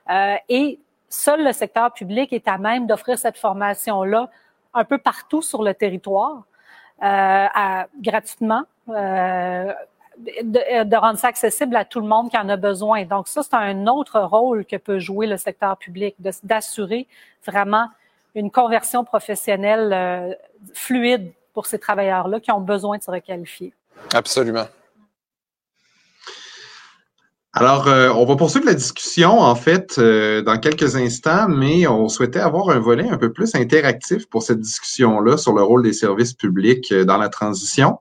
Euh, 0.09 0.35
et 0.47 0.79
seul 1.09 1.43
le 1.43 1.51
secteur 1.51 1.91
public 1.91 2.31
est 2.31 2.47
à 2.47 2.57
même 2.57 2.87
d'offrir 2.87 3.19
cette 3.19 3.37
formation-là 3.37 4.29
un 4.73 4.85
peu 4.85 4.97
partout 4.97 5.41
sur 5.41 5.63
le 5.63 5.73
territoire, 5.73 6.43
euh, 7.03 7.47
gratuitement. 7.99 8.63
De, 8.87 10.95
rendre 10.95 11.17
ça 11.17 11.29
accessible 11.29 11.75
à 11.75 11.85
tout 11.85 11.99
le 11.99 12.07
monde 12.07 12.29
qui 12.29 12.37
en 12.37 12.49
a 12.49 12.57
besoin. 12.57 13.05
Donc 13.05 13.27
ça, 13.27 13.41
c'est 13.43 13.55
un 13.55 13.87
autre 13.87 14.19
rôle 14.19 14.65
que 14.65 14.75
peut 14.75 14.99
jouer 14.99 15.25
le 15.25 15.37
secteur 15.37 15.77
public, 15.77 16.15
d'assurer 16.43 17.07
vraiment 17.45 17.87
une 18.35 18.51
conversion 18.51 19.03
professionnelle 19.03 20.37
fluide 20.73 21.33
pour 21.53 21.65
ces 21.65 21.79
travailleurs-là 21.79 22.39
qui 22.39 22.51
ont 22.51 22.61
besoin 22.61 22.97
de 22.97 23.03
se 23.03 23.11
requalifier. 23.11 23.73
Absolument. 24.13 24.67
Alors, 27.53 27.89
euh, 27.89 28.09
on 28.15 28.25
va 28.25 28.37
poursuivre 28.37 28.65
la 28.65 28.73
discussion, 28.73 29.39
en 29.39 29.55
fait, 29.55 29.97
euh, 29.97 30.41
dans 30.41 30.57
quelques 30.57 30.95
instants, 30.95 31.49
mais 31.49 31.85
on 31.85 32.07
souhaitait 32.07 32.39
avoir 32.39 32.69
un 32.69 32.79
volet 32.79 33.09
un 33.09 33.17
peu 33.17 33.33
plus 33.33 33.55
interactif 33.55 34.29
pour 34.29 34.41
cette 34.41 34.61
discussion-là 34.61 35.35
sur 35.35 35.53
le 35.53 35.61
rôle 35.61 35.83
des 35.83 35.91
services 35.91 36.33
publics 36.33 36.93
euh, 36.93 37.03
dans 37.03 37.17
la 37.17 37.27
transition. 37.27 37.99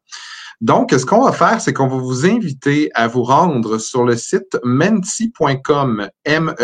Donc, 0.61 0.93
ce 0.93 1.05
qu'on 1.07 1.23
va 1.23 1.33
faire, 1.33 1.61
c'est 1.61 1.73
qu'on 1.73 1.89
va 1.89 1.97
vous 1.97 2.27
inviter 2.27 2.91
à 2.95 3.09
vous 3.09 3.25
rendre 3.25 3.79
sur 3.79 4.05
le 4.05 4.15
site 4.17 4.57
menti.com, 4.63 6.09
M-E-N-T-I.com, 6.25 6.61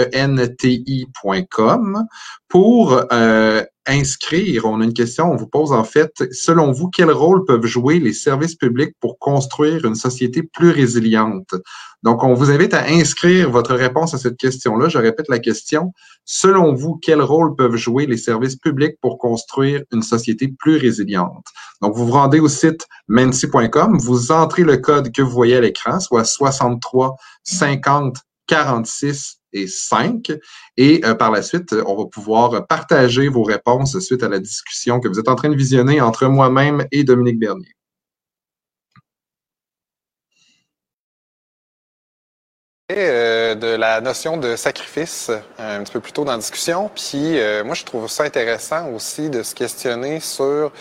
pour 2.46 3.02
euh, 3.10 3.64
inscrire. 3.86 4.66
On 4.66 4.80
a 4.80 4.84
une 4.84 4.92
question, 4.92 5.30
on 5.30 5.36
vous 5.36 5.46
pose 5.46 5.72
en 5.72 5.84
fait, 5.84 6.12
selon 6.32 6.72
vous, 6.72 6.88
quel 6.88 7.10
rôle 7.10 7.44
peuvent 7.44 7.66
jouer 7.66 7.98
les 7.98 8.12
services 8.12 8.54
publics 8.54 8.94
pour 9.00 9.18
construire 9.18 9.84
une 9.84 9.94
société 9.94 10.42
plus 10.42 10.70
résiliente? 10.70 11.54
Donc, 12.02 12.22
on 12.22 12.34
vous 12.34 12.50
invite 12.50 12.74
à 12.74 12.84
inscrire 12.84 13.50
votre 13.50 13.74
réponse 13.74 14.14
à 14.14 14.18
cette 14.18 14.36
question-là. 14.36 14.88
Je 14.88 14.98
répète 14.98 15.28
la 15.28 15.38
question. 15.38 15.92
Selon 16.24 16.74
vous, 16.74 16.98
quel 17.02 17.20
rôle 17.20 17.56
peuvent 17.56 17.76
jouer 17.76 18.06
les 18.06 18.16
services 18.16 18.56
publics 18.56 18.96
pour 19.00 19.18
construire 19.18 19.82
une 19.92 20.02
société 20.02 20.54
plus 20.58 20.76
résiliente? 20.76 21.46
Donc, 21.82 21.96
vous 21.96 22.06
vous 22.06 22.12
rendez 22.12 22.38
au 22.38 22.48
site 22.48 22.86
mensi.com, 23.08 23.98
vous 23.98 24.30
entrez 24.30 24.62
le 24.62 24.76
code 24.76 25.10
que 25.12 25.22
vous 25.22 25.30
voyez 25.30 25.56
à 25.56 25.60
l'écran, 25.60 25.98
soit 26.00 26.24
63 26.24 27.16
50 27.42 28.18
46 28.46 29.40
et 29.56 29.66
5. 29.66 30.32
Et 30.76 31.00
euh, 31.04 31.14
par 31.14 31.30
la 31.30 31.42
suite, 31.42 31.74
on 31.86 31.96
va 31.96 32.06
pouvoir 32.06 32.66
partager 32.66 33.28
vos 33.28 33.42
réponses 33.42 33.98
suite 33.98 34.22
à 34.22 34.28
la 34.28 34.38
discussion 34.38 35.00
que 35.00 35.08
vous 35.08 35.18
êtes 35.18 35.28
en 35.28 35.34
train 35.34 35.48
de 35.48 35.56
visionner 35.56 36.00
entre 36.00 36.26
moi-même 36.26 36.86
et 36.92 37.04
Dominique 37.04 37.38
Bernier. 37.38 37.72
Euh, 42.92 43.56
de 43.56 43.66
la 43.66 44.00
notion 44.00 44.36
de 44.36 44.54
sacrifice 44.54 45.30
un 45.58 45.82
petit 45.82 45.92
peu 45.92 46.00
plus 46.00 46.12
tôt 46.12 46.24
dans 46.24 46.32
la 46.32 46.38
discussion. 46.38 46.88
Puis 46.94 47.38
euh, 47.38 47.64
moi, 47.64 47.74
je 47.74 47.84
trouve 47.84 48.08
ça 48.08 48.22
intéressant 48.22 48.92
aussi 48.92 49.28
de 49.28 49.42
se 49.42 49.56
questionner 49.56 50.20
sur 50.20 50.72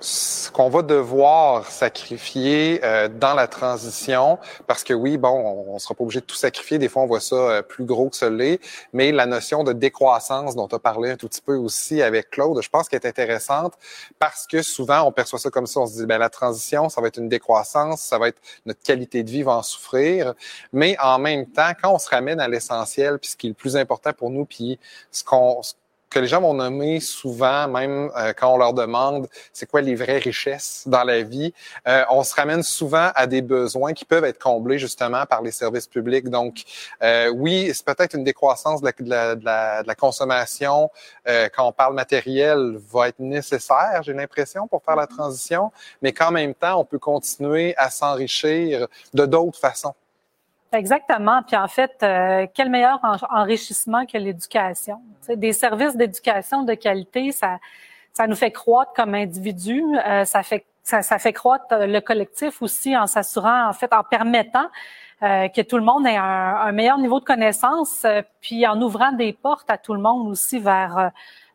ce 0.00 0.50
qu'on 0.50 0.70
va 0.70 0.82
devoir 0.82 1.66
sacrifier 1.70 2.80
euh, 2.84 3.08
dans 3.08 3.34
la 3.34 3.46
transition, 3.46 4.38
parce 4.66 4.82
que 4.82 4.94
oui, 4.94 5.18
bon, 5.18 5.64
on, 5.68 5.74
ne 5.74 5.78
sera 5.78 5.94
pas 5.94 6.02
obligé 6.02 6.20
de 6.20 6.24
tout 6.24 6.36
sacrifier. 6.36 6.78
Des 6.78 6.88
fois, 6.88 7.02
on 7.02 7.06
voit 7.06 7.20
ça 7.20 7.36
euh, 7.36 7.62
plus 7.62 7.84
gros 7.84 8.08
que 8.08 8.16
ce 8.16 8.24
l'est. 8.24 8.60
Mais 8.92 9.12
la 9.12 9.26
notion 9.26 9.62
de 9.62 9.72
décroissance 9.72 10.56
dont 10.56 10.68
tu 10.68 10.74
as 10.74 10.78
parlé 10.78 11.10
un 11.10 11.16
tout 11.16 11.28
petit 11.28 11.42
peu 11.42 11.56
aussi 11.56 12.02
avec 12.02 12.30
Claude, 12.30 12.62
je 12.62 12.68
pense 12.68 12.88
qu'elle 12.88 13.00
est 13.02 13.08
intéressante 13.08 13.74
parce 14.18 14.46
que 14.46 14.62
souvent, 14.62 15.02
on 15.02 15.12
perçoit 15.12 15.38
ça 15.38 15.50
comme 15.50 15.66
ça. 15.66 15.80
On 15.80 15.86
se 15.86 15.96
dit, 15.96 16.06
ben 16.06 16.18
la 16.18 16.30
transition, 16.30 16.88
ça 16.88 17.00
va 17.00 17.08
être 17.08 17.18
une 17.18 17.28
décroissance, 17.28 18.00
ça 18.00 18.18
va 18.18 18.28
être 18.28 18.40
notre 18.64 18.82
qualité 18.82 19.22
de 19.22 19.30
vie 19.30 19.42
va 19.42 19.52
en 19.52 19.62
souffrir. 19.62 20.34
Mais 20.72 20.96
en 21.02 21.18
même 21.18 21.46
temps, 21.46 21.72
quand 21.80 21.92
on 21.92 21.98
se 21.98 22.08
ramène 22.08 22.40
à 22.40 22.48
l'essentiel, 22.48 23.18
puis 23.18 23.30
ce 23.30 23.36
qui 23.36 23.48
est 23.48 23.50
le 23.50 23.54
plus 23.54 23.76
important 23.76 24.12
pour 24.12 24.30
nous, 24.30 24.46
puis 24.46 24.78
ce 25.10 25.24
qu'on 25.24 25.60
que 26.10 26.18
les 26.18 26.26
gens 26.26 26.40
vont 26.40 26.54
nommer 26.54 26.98
souvent, 27.00 27.68
même 27.68 28.10
euh, 28.16 28.32
quand 28.36 28.52
on 28.52 28.58
leur 28.58 28.74
demande 28.74 29.28
c'est 29.52 29.66
quoi 29.66 29.80
les 29.80 29.94
vraies 29.94 30.18
richesses 30.18 30.82
dans 30.86 31.04
la 31.04 31.22
vie, 31.22 31.54
euh, 31.86 32.04
on 32.10 32.24
se 32.24 32.34
ramène 32.34 32.62
souvent 32.62 33.10
à 33.14 33.26
des 33.26 33.42
besoins 33.42 33.92
qui 33.92 34.04
peuvent 34.04 34.24
être 34.24 34.38
comblés 34.38 34.78
justement 34.78 35.24
par 35.26 35.40
les 35.40 35.52
services 35.52 35.86
publics. 35.86 36.28
Donc, 36.28 36.64
euh, 37.02 37.28
oui, 37.28 37.70
c'est 37.72 37.84
peut-être 37.84 38.14
une 38.14 38.24
décroissance 38.24 38.80
de 38.80 38.86
la, 38.86 39.34
de 39.36 39.44
la, 39.44 39.82
de 39.82 39.86
la, 39.86 39.94
consommation 39.94 40.90
quand 41.26 41.68
on 41.68 41.72
parle 41.72 41.94
matériel 41.94 42.78
va 42.90 43.08
être 43.08 43.20
nécessaire, 43.20 44.02
j'ai 44.02 44.14
l'impression, 44.14 44.66
pour 44.66 44.82
faire 44.82 44.96
la 44.96 45.04
mm-hmm. 45.04 45.16
transition, 45.16 45.72
mais 46.02 46.12
qu'en 46.12 46.32
même 46.32 46.54
temps, 46.54 46.80
on 46.80 46.84
peut 46.84 46.98
continuer 46.98 47.74
à 47.76 47.90
s'enrichir 47.90 48.88
de 49.14 49.26
d'autres 49.26 49.58
façons. 49.58 49.94
Exactement. 50.72 51.42
Puis 51.42 51.56
en 51.56 51.66
fait, 51.66 51.92
euh, 52.02 52.46
quel 52.54 52.70
meilleur 52.70 53.00
enrichissement 53.30 54.06
que 54.06 54.18
l'éducation? 54.18 55.00
des 55.28 55.52
services 55.52 55.96
d'éducation 55.96 56.64
de 56.64 56.74
qualité, 56.74 57.30
ça, 57.30 57.58
ça 58.12 58.26
nous 58.26 58.34
fait 58.34 58.50
croître 58.50 58.92
comme 58.94 59.14
individus, 59.14 59.84
euh, 60.06 60.24
ça 60.24 60.42
fait 60.42 60.64
ça, 60.82 61.02
ça, 61.02 61.18
fait 61.18 61.32
croître 61.32 61.66
le 61.70 62.00
collectif 62.00 62.62
aussi 62.62 62.96
en 62.96 63.06
s'assurant, 63.06 63.68
en 63.68 63.72
fait, 63.72 63.92
en 63.92 64.02
permettant 64.02 64.66
euh, 65.22 65.46
que 65.48 65.60
tout 65.60 65.76
le 65.76 65.84
monde 65.84 66.04
ait 66.06 66.16
un, 66.16 66.24
un 66.24 66.72
meilleur 66.72 66.98
niveau 66.98 67.20
de 67.20 67.24
connaissance, 67.24 68.04
puis 68.40 68.66
en 68.66 68.80
ouvrant 68.80 69.12
des 69.12 69.32
portes 69.32 69.70
à 69.70 69.78
tout 69.78 69.94
le 69.94 70.00
monde 70.00 70.28
aussi 70.28 70.58
vers 70.58 71.12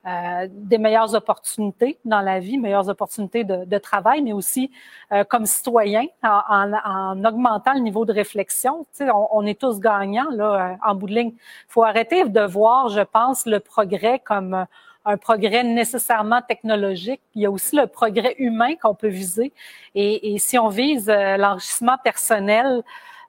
euh, 0.07 0.47
des 0.51 0.77
meilleures 0.77 1.15
opportunités 1.15 1.97
dans 2.05 2.21
la 2.21 2.39
vie, 2.39 2.59
meilleures 2.59 2.89
opportunités 2.89 3.43
de, 3.43 3.65
de 3.65 3.77
travail, 3.79 4.21
mais 4.21 4.33
aussi 4.33 4.69
euh, 5.11 5.23
comme 5.23 5.47
citoyen, 5.47 6.05
en, 6.23 6.41
en, 6.47 6.73
en, 6.85 7.25
augmentant 7.25 7.73
le 7.73 7.79
niveau 7.79 8.05
de 8.05 8.13
réflexion. 8.13 8.85
Tu 8.91 9.05
sais, 9.05 9.09
on, 9.09 9.35
on, 9.35 9.45
est 9.47 9.59
tous 9.59 9.79
gagnants 9.79 10.29
là, 10.29 10.73
euh, 10.73 10.75
en 10.85 10.93
bout 10.93 11.07
de 11.07 11.15
ligne. 11.15 11.33
Faut 11.67 11.83
arrêter 11.83 12.23
de 12.23 12.41
voir, 12.41 12.89
je 12.89 13.01
pense, 13.01 13.47
le 13.47 13.59
progrès 13.59 14.19
comme 14.19 14.67
un 15.05 15.17
progrès 15.17 15.63
nécessairement 15.63 16.43
technologique. 16.43 17.21
Il 17.33 17.41
y 17.41 17.47
a 17.47 17.49
aussi 17.49 17.75
le 17.75 17.87
progrès 17.87 18.35
humain 18.37 18.75
qu'on 18.75 18.93
peut 18.93 19.07
viser. 19.07 19.53
Et, 19.95 20.33
et 20.33 20.37
si 20.37 20.59
on 20.59 20.67
vise 20.67 21.07
l'enrichissement 21.07 21.97
personnel, 22.03 22.83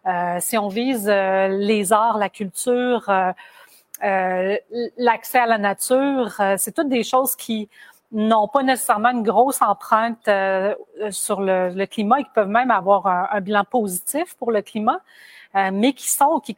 euh, 0.07 0.37
si 0.41 0.59
on 0.59 0.69
vise 0.69 1.07
les 1.09 1.93
arts, 1.95 2.19
la 2.19 2.29
culture, 2.29 3.11
euh, 4.03 4.57
l'accès 4.97 5.39
à 5.39 5.47
la 5.47 5.59
nature, 5.59 6.35
euh, 6.41 6.55
c'est 6.59 6.73
toutes 6.73 6.89
des 6.89 7.03
choses 7.03 7.35
qui 7.37 7.69
n'ont 8.13 8.49
pas 8.49 8.63
nécessairement 8.63 9.11
une 9.11 9.23
grosse 9.23 9.61
empreinte 9.63 10.29
euh, 10.29 10.75
sur 11.11 11.41
le, 11.41 11.85
climat 11.87 12.21
et 12.21 12.25
qui 12.25 12.31
peuvent 12.35 12.49
même 12.49 12.71
avoir 12.71 13.07
un 13.07 13.41
bilan 13.41 13.65
positif 13.65 14.35
pour 14.39 14.53
le 14.53 14.63
climat. 14.63 15.01
Euh, 15.57 15.71
mais 15.73 15.95
qui 15.95 16.11
sont, 16.11 16.39
qui, 16.41 16.55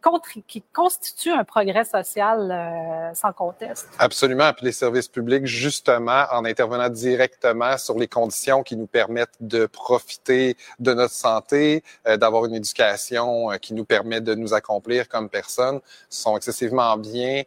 qui 0.48 0.62
constituent 0.72 1.32
un 1.32 1.44
progrès 1.44 1.84
social 1.84 2.50
euh, 2.50 3.14
sans 3.14 3.32
conteste. 3.32 3.88
Absolument. 3.98 4.52
Puis 4.52 4.66
les 4.66 4.72
services 4.72 5.06
publics, 5.06 5.46
justement, 5.46 6.24
en 6.32 6.44
intervenant 6.44 6.88
directement 6.88 7.78
sur 7.78 7.96
les 7.96 8.08
conditions 8.08 8.64
qui 8.64 8.76
nous 8.76 8.88
permettent 8.88 9.36
de 9.40 9.66
profiter 9.66 10.56
de 10.80 10.94
notre 10.94 11.14
santé, 11.14 11.84
euh, 12.08 12.16
d'avoir 12.16 12.46
une 12.46 12.56
éducation 12.56 13.50
qui 13.62 13.72
nous 13.72 13.84
permet 13.84 14.20
de 14.20 14.34
nous 14.34 14.52
accomplir 14.52 15.08
comme 15.08 15.28
personnes, 15.28 15.80
sont 16.08 16.36
excessivement 16.36 16.96
bien 16.96 17.44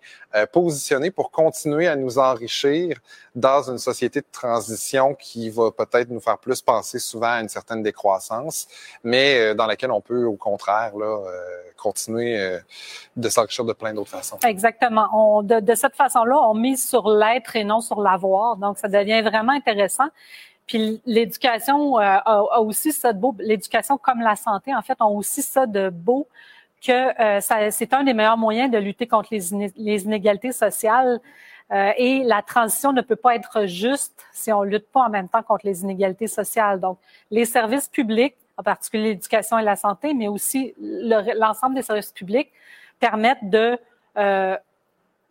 positionnés 0.51 1.11
pour 1.11 1.31
continuer 1.31 1.87
à 1.87 1.95
nous 1.95 2.19
enrichir 2.19 2.97
dans 3.35 3.69
une 3.69 3.77
société 3.77 4.21
de 4.21 4.25
transition 4.31 5.13
qui 5.15 5.49
va 5.49 5.71
peut-être 5.71 6.09
nous 6.09 6.19
faire 6.19 6.37
plus 6.37 6.61
penser 6.61 6.99
souvent 6.99 7.31
à 7.31 7.41
une 7.41 7.49
certaine 7.49 7.83
décroissance, 7.83 8.67
mais 9.03 9.55
dans 9.55 9.65
laquelle 9.65 9.91
on 9.91 10.01
peut, 10.01 10.25
au 10.25 10.35
contraire, 10.35 10.95
là, 10.97 11.05
euh, 11.05 11.61
continuer 11.81 12.39
euh, 12.39 12.59
de 13.15 13.29
s'enrichir 13.29 13.65
de 13.65 13.73
plein 13.73 13.93
d'autres 13.93 14.11
façons. 14.11 14.37
Exactement. 14.45 15.07
On, 15.13 15.43
de, 15.43 15.59
de 15.59 15.75
cette 15.75 15.95
façon-là, 15.95 16.37
on 16.37 16.53
mise 16.53 16.87
sur 16.87 17.09
l'être 17.09 17.55
et 17.55 17.63
non 17.63 17.81
sur 17.81 18.01
l'avoir. 18.01 18.57
Donc, 18.57 18.77
ça 18.77 18.87
devient 18.87 19.21
vraiment 19.21 19.53
intéressant. 19.53 20.07
Puis 20.67 21.01
l'éducation 21.05 21.99
euh, 21.99 22.17
a, 22.23 22.61
aussi 22.61 22.93
ça 22.93 23.11
de 23.13 23.19
beau. 23.19 23.35
L'éducation 23.39 23.97
comme 23.97 24.21
la 24.21 24.35
santé, 24.35 24.73
en 24.73 24.81
fait, 24.81 24.97
ont 25.01 25.17
aussi 25.17 25.41
ça 25.41 25.65
de 25.65 25.89
beau 25.89 26.27
que 26.85 27.21
euh, 27.21 27.69
c'est 27.71 27.93
un 27.93 28.03
des 28.03 28.13
meilleurs 28.13 28.37
moyens 28.37 28.71
de 28.71 28.77
lutter 28.77 29.07
contre 29.07 29.29
les, 29.31 29.53
inégalités 30.03 30.51
sociales. 30.51 31.19
Euh, 31.71 31.91
et 31.97 32.23
la 32.23 32.41
transition 32.41 32.91
ne 32.91 33.01
peut 33.01 33.15
pas 33.15 33.35
être 33.35 33.65
juste 33.65 34.25
si 34.33 34.51
on 34.51 34.63
lutte 34.63 34.87
pas 34.91 35.01
en 35.01 35.09
même 35.09 35.29
temps 35.29 35.43
contre 35.43 35.65
les 35.65 35.83
inégalités 35.83 36.27
sociales. 36.27 36.81
Donc, 36.81 36.97
les 37.29 37.45
services 37.45 37.87
publics 37.87 38.35
en 38.57 38.63
particulier 38.63 39.09
l'éducation 39.09 39.57
et 39.57 39.63
la 39.63 39.75
santé, 39.75 40.13
mais 40.13 40.27
aussi 40.27 40.73
l'ensemble 40.79 41.75
des 41.75 41.81
services 41.81 42.11
publics 42.11 42.51
permettent 42.99 43.49
de, 43.49 43.79
euh, 44.17 44.57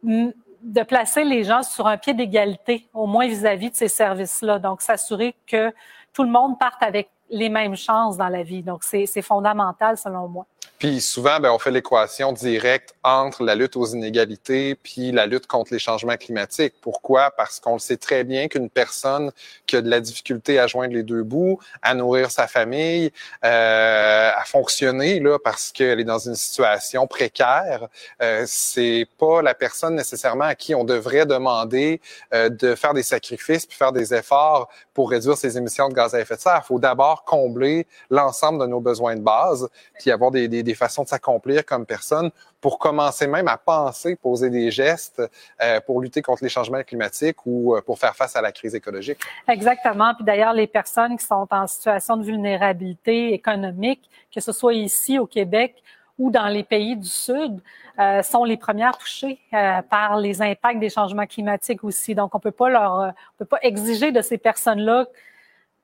de 0.02 0.82
placer 0.82 1.24
les 1.24 1.44
gens 1.44 1.62
sur 1.62 1.86
un 1.86 1.96
pied 1.96 2.14
d'égalité, 2.14 2.88
au 2.94 3.06
moins 3.06 3.28
vis-à-vis 3.28 3.70
de 3.70 3.76
ces 3.76 3.88
services-là. 3.88 4.58
Donc, 4.58 4.80
s'assurer 4.80 5.34
que 5.46 5.72
tout 6.12 6.22
le 6.22 6.30
monde 6.30 6.58
parte 6.58 6.82
avec 6.82 7.10
les 7.28 7.48
mêmes 7.48 7.76
chances 7.76 8.16
dans 8.16 8.28
la 8.28 8.42
vie. 8.42 8.62
Donc, 8.62 8.82
c'est 8.82 9.22
fondamental 9.22 9.96
selon 9.96 10.26
moi. 10.26 10.46
Puis 10.80 11.02
souvent, 11.02 11.40
ben, 11.40 11.50
on 11.50 11.58
fait 11.58 11.70
l'équation 11.70 12.32
directe 12.32 12.94
entre 13.02 13.44
la 13.44 13.54
lutte 13.54 13.76
aux 13.76 13.84
inégalités 13.84 14.74
puis 14.74 15.12
la 15.12 15.26
lutte 15.26 15.46
contre 15.46 15.74
les 15.74 15.78
changements 15.78 16.16
climatiques. 16.16 16.72
Pourquoi? 16.80 17.30
Parce 17.32 17.60
qu'on 17.60 17.74
le 17.74 17.80
sait 17.80 17.98
très 17.98 18.24
bien 18.24 18.48
qu'une 18.48 18.70
personne 18.70 19.30
qui 19.66 19.76
a 19.76 19.82
de 19.82 19.90
la 19.90 20.00
difficulté 20.00 20.58
à 20.58 20.66
joindre 20.66 20.94
les 20.94 21.02
deux 21.02 21.22
bouts, 21.22 21.58
à 21.82 21.94
nourrir 21.94 22.30
sa 22.30 22.46
famille, 22.46 23.12
euh, 23.44 24.30
à 24.34 24.42
fonctionner 24.46 25.20
là 25.20 25.38
parce 25.38 25.70
qu'elle 25.70 26.00
est 26.00 26.04
dans 26.04 26.18
une 26.18 26.34
situation 26.34 27.06
précaire, 27.06 27.86
euh, 28.22 28.44
c'est 28.46 29.06
pas 29.18 29.42
la 29.42 29.52
personne 29.52 29.96
nécessairement 29.96 30.44
à 30.44 30.54
qui 30.54 30.74
on 30.74 30.84
devrait 30.84 31.26
demander 31.26 32.00
euh, 32.32 32.48
de 32.48 32.74
faire 32.74 32.94
des 32.94 33.02
sacrifices 33.02 33.66
puis 33.66 33.76
faire 33.76 33.92
des 33.92 34.14
efforts 34.14 34.70
pour 34.94 35.10
réduire 35.10 35.36
ses 35.36 35.58
émissions 35.58 35.90
de 35.90 35.94
gaz 35.94 36.14
à 36.14 36.20
effet 36.20 36.36
de 36.36 36.40
serre. 36.40 36.62
Il 36.64 36.68
faut 36.68 36.78
d'abord 36.78 37.24
combler 37.24 37.86
l'ensemble 38.08 38.62
de 38.62 38.66
nos 38.66 38.80
besoins 38.80 39.14
de 39.14 39.20
base 39.20 39.68
puis 39.98 40.10
avoir 40.10 40.30
des, 40.30 40.48
des 40.48 40.69
des 40.70 40.76
façons 40.76 41.02
de 41.02 41.08
s'accomplir 41.08 41.64
comme 41.64 41.84
personne 41.84 42.30
pour 42.60 42.78
commencer 42.78 43.26
même 43.26 43.48
à 43.48 43.56
penser, 43.56 44.14
poser 44.14 44.50
des 44.50 44.70
gestes 44.70 45.20
euh, 45.60 45.80
pour 45.80 46.00
lutter 46.00 46.22
contre 46.22 46.44
les 46.44 46.48
changements 46.48 46.82
climatiques 46.82 47.44
ou 47.44 47.74
euh, 47.74 47.80
pour 47.80 47.98
faire 47.98 48.14
face 48.14 48.36
à 48.36 48.40
la 48.40 48.52
crise 48.52 48.74
écologique. 48.74 49.18
Exactement. 49.48 50.14
Puis 50.14 50.24
d'ailleurs, 50.24 50.52
les 50.52 50.68
personnes 50.68 51.16
qui 51.16 51.26
sont 51.26 51.48
en 51.50 51.66
situation 51.66 52.16
de 52.16 52.24
vulnérabilité 52.24 53.34
économique, 53.34 54.08
que 54.32 54.40
ce 54.40 54.52
soit 54.52 54.74
ici 54.74 55.18
au 55.18 55.26
Québec 55.26 55.82
ou 56.18 56.30
dans 56.30 56.48
les 56.48 56.62
pays 56.62 56.96
du 56.96 57.08
Sud, 57.08 57.60
euh, 57.98 58.22
sont 58.22 58.44
les 58.44 58.56
premières 58.56 58.96
touchées 58.96 59.40
par 59.50 60.18
les 60.18 60.40
impacts 60.40 60.78
des 60.78 60.90
changements 60.90 61.26
climatiques 61.26 61.82
aussi. 61.82 62.14
Donc, 62.14 62.34
on 62.34 62.40
peut 62.40 62.50
pas 62.50 62.68
leur, 62.68 62.92
on 62.92 63.38
peut 63.38 63.44
pas 63.46 63.58
exiger 63.62 64.12
de 64.12 64.22
ces 64.22 64.38
personnes-là 64.38 65.06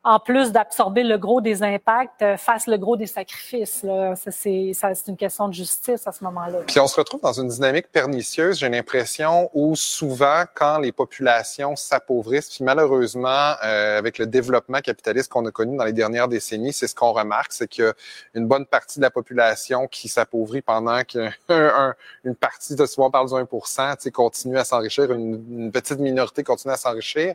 en 0.06 0.20
plus 0.20 0.52
d'absorber 0.52 1.02
le 1.02 1.18
gros 1.18 1.40
des 1.40 1.64
impacts, 1.64 2.22
euh, 2.22 2.36
fasse 2.36 2.68
le 2.68 2.78
gros 2.78 2.96
des 2.96 3.08
sacrifices. 3.08 3.80
Ça, 3.80 4.30
c'est, 4.30 4.70
ça, 4.72 4.94
c'est 4.94 5.08
une 5.08 5.16
question 5.16 5.48
de 5.48 5.52
justice 5.52 6.06
à 6.06 6.12
ce 6.12 6.22
moment-là. 6.22 6.60
Puis 6.64 6.78
on 6.78 6.86
se 6.86 6.94
retrouve 6.94 7.20
dans 7.22 7.32
une 7.32 7.48
dynamique 7.48 7.90
pernicieuse, 7.90 8.60
j'ai 8.60 8.68
l'impression, 8.68 9.50
où 9.52 9.74
souvent, 9.74 10.44
quand 10.54 10.78
les 10.78 10.92
populations 10.92 11.74
s'appauvrissent, 11.74 12.50
puis 12.50 12.62
malheureusement, 12.62 13.54
euh, 13.64 13.98
avec 13.98 14.18
le 14.18 14.28
développement 14.28 14.78
capitaliste 14.78 15.28
qu'on 15.28 15.44
a 15.44 15.50
connu 15.50 15.76
dans 15.76 15.84
les 15.84 15.92
dernières 15.92 16.28
décennies, 16.28 16.72
c'est 16.72 16.86
ce 16.86 16.94
qu'on 16.94 17.12
remarque, 17.12 17.52
c'est 17.52 17.66
qu'il 17.66 17.82
y 17.82 17.88
a 17.88 17.92
une 18.34 18.46
bonne 18.46 18.66
partie 18.66 19.00
de 19.00 19.02
la 19.02 19.10
population 19.10 19.88
qui 19.88 20.08
s'appauvrit 20.08 20.62
pendant 20.62 21.02
qu'une 21.02 21.32
une 22.24 22.36
partie, 22.36 22.76
de 22.76 22.86
souvent 22.86 23.08
on 23.08 23.10
parle 23.10 23.26
du 23.26 23.34
1% 23.34 24.10
continue 24.12 24.56
à 24.56 24.64
s'enrichir, 24.64 25.10
une, 25.10 25.44
une, 25.50 25.72
petite 25.72 25.98
minorité 25.98 26.44
continue 26.44 26.72
à 26.72 26.76
s'enrichir. 26.76 27.34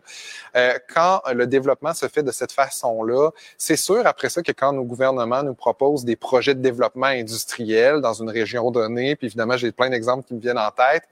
Euh, 0.56 0.80
quand 0.94 1.22
le 1.34 1.48
développement 1.48 1.94
se 1.94 2.08
fait 2.08 2.24
de 2.24 2.32
cette 2.32 2.54
façon, 2.54 2.61
façon-là. 2.66 3.32
C'est 3.58 3.76
sûr, 3.76 4.06
après 4.06 4.30
ça, 4.30 4.42
que 4.42 4.52
quand 4.52 4.74
nos 4.74 4.84
gouvernements 4.84 5.44
nous 5.44 5.54
proposent 5.54 6.06
des 6.06 6.16
projets 6.16 6.56
de 6.56 6.62
développement 6.62 7.08
industriel 7.08 8.02
dans 8.02 8.14
une 8.14 8.30
région 8.30 8.72
donnée, 8.72 9.16
puis 9.16 9.28
évidemment, 9.28 9.58
j'ai 9.58 9.72
plein 9.72 9.90
d'exemples 9.90 10.28
qui 10.28 10.34
me 10.34 10.40
viennent 10.40 10.58
en 10.58 10.72
tête, 10.72 11.04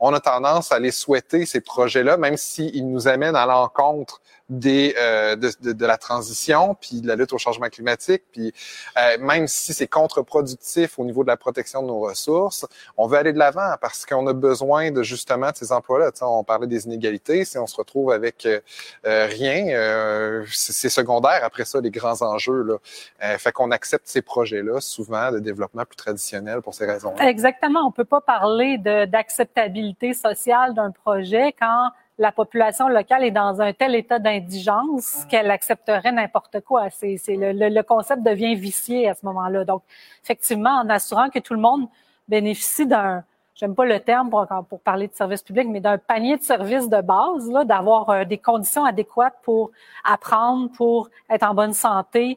on 0.00 0.12
a 0.14 0.20
tendance 0.20 0.72
à 0.72 0.78
les 0.78 0.90
souhaiter, 0.90 1.46
ces 1.46 1.60
projets-là, 1.60 2.16
même 2.16 2.36
s'ils 2.36 2.88
nous 2.88 3.08
amènent 3.08 3.36
à 3.36 3.46
l'encontre 3.46 4.20
des 4.48 4.94
euh, 4.98 5.36
de, 5.36 5.50
de, 5.60 5.72
de, 5.72 5.86
la 5.86 5.98
transition, 5.98 6.74
puis 6.74 7.02
de 7.02 7.06
la 7.06 7.16
lutte 7.16 7.32
au 7.34 7.38
changement 7.38 7.68
climatique, 7.68 8.22
puis 8.32 8.52
euh, 8.96 9.18
même 9.18 9.46
si 9.46 9.74
c'est 9.74 9.86
contre-productif 9.86 10.98
au 10.98 11.04
niveau 11.04 11.22
de 11.22 11.28
la 11.28 11.36
protection 11.36 11.82
de 11.82 11.88
nos 11.88 12.00
ressources, 12.00 12.66
on 12.96 13.06
veut 13.06 13.18
aller 13.18 13.32
de 13.34 13.38
l'avant 13.38 13.74
parce 13.80 14.06
qu'on 14.06 14.26
a 14.26 14.32
besoin 14.32 14.90
de 14.90 15.02
justement 15.02 15.50
de 15.50 15.56
ces 15.56 15.70
emplois-là. 15.70 16.10
on 16.22 16.44
parlait 16.44 16.66
des 16.66 16.86
inégalités, 16.86 17.44
si 17.44 17.58
on 17.58 17.66
se 17.66 17.76
retrouve 17.76 18.10
avec 18.10 18.46
euh, 18.46 18.60
rien, 19.04 20.44
c'est 20.50 20.88
secondaire 20.88 21.40
après 21.42 21.64
ça 21.64 21.80
les 21.80 21.90
grands 21.90 22.22
enjeux. 22.22 22.62
Là. 22.62 23.38
fait 23.38 23.52
qu'on 23.52 23.70
accepte 23.70 24.06
ces 24.06 24.22
projets-là 24.22 24.80
souvent 24.80 25.30
de 25.30 25.40
développement 25.40 25.84
plus 25.84 25.96
traditionnel 25.96 26.62
pour 26.62 26.74
ces 26.74 26.86
raisons. 26.86 27.14
-là. 27.14 27.28
Exactement, 27.28 27.80
on 27.86 27.92
peut 27.92 28.04
pas 28.04 28.20
parler 28.20 28.78
d'acceptabilité 28.78 29.87
sociale 30.14 30.74
d'un 30.74 30.90
projet 30.90 31.52
quand 31.52 31.90
la 32.18 32.32
population 32.32 32.88
locale 32.88 33.24
est 33.24 33.30
dans 33.30 33.60
un 33.60 33.72
tel 33.72 33.94
état 33.94 34.18
d'indigence 34.18 35.24
qu'elle 35.30 35.50
accepterait 35.50 36.10
n'importe 36.10 36.60
quoi. 36.60 36.90
C'est, 36.90 37.18
le, 37.28 37.52
le, 37.52 37.82
concept 37.82 38.22
devient 38.22 38.56
vicié 38.56 39.08
à 39.08 39.14
ce 39.14 39.24
moment-là. 39.26 39.64
Donc, 39.64 39.82
effectivement, 40.24 40.80
en 40.80 40.88
assurant 40.90 41.30
que 41.30 41.38
tout 41.38 41.54
le 41.54 41.60
monde 41.60 41.88
bénéficie 42.26 42.86
d'un, 42.86 43.22
j'aime 43.54 43.74
pas 43.74 43.84
le 43.84 44.00
terme 44.00 44.30
pour, 44.30 44.46
pour 44.68 44.80
parler 44.80 45.06
de 45.06 45.14
service 45.14 45.42
public, 45.42 45.68
mais 45.68 45.80
d'un 45.80 45.96
panier 45.96 46.36
de 46.36 46.42
services 46.42 46.88
de 46.88 47.00
base, 47.00 47.48
là, 47.50 47.64
d'avoir 47.64 48.10
euh, 48.10 48.24
des 48.24 48.38
conditions 48.38 48.84
adéquates 48.84 49.36
pour 49.42 49.70
apprendre, 50.04 50.70
pour 50.72 51.08
être 51.30 51.44
en 51.44 51.54
bonne 51.54 51.74
santé, 51.74 52.36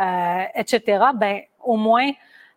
euh, 0.00 0.42
etc. 0.56 1.04
Ben, 1.14 1.40
au 1.62 1.76
moins, 1.76 2.10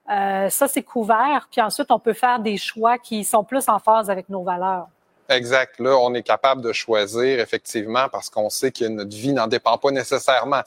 euh, 0.10 0.50
ça 0.50 0.68
c'est 0.68 0.84
couvert. 0.84 1.48
Puis 1.52 1.62
ensuite, 1.62 1.92
on 1.92 2.00
peut 2.00 2.14
faire 2.14 2.40
des 2.40 2.58
choix 2.58 2.98
qui 2.98 3.24
sont 3.24 3.44
plus 3.44 3.68
en 3.70 3.80
phase 3.80 4.10
avec 4.10 4.30
nos 4.30 4.44
valeurs. 4.44 4.88
Exact. 5.30 5.80
Là, 5.80 5.98
on 5.98 6.14
est 6.14 6.24
capable 6.24 6.62
de 6.62 6.74
choisir 6.74 7.40
effectivement 7.40 8.08
parce 8.12 8.30
qu'on 8.30 8.50
sait 8.50 8.72
que 8.72 8.86
notre 8.86 9.16
vie 9.16 9.34
n'en 9.34 9.48
dépend 9.48 9.78
pas 9.78 9.92
nécessairement. 9.92 10.62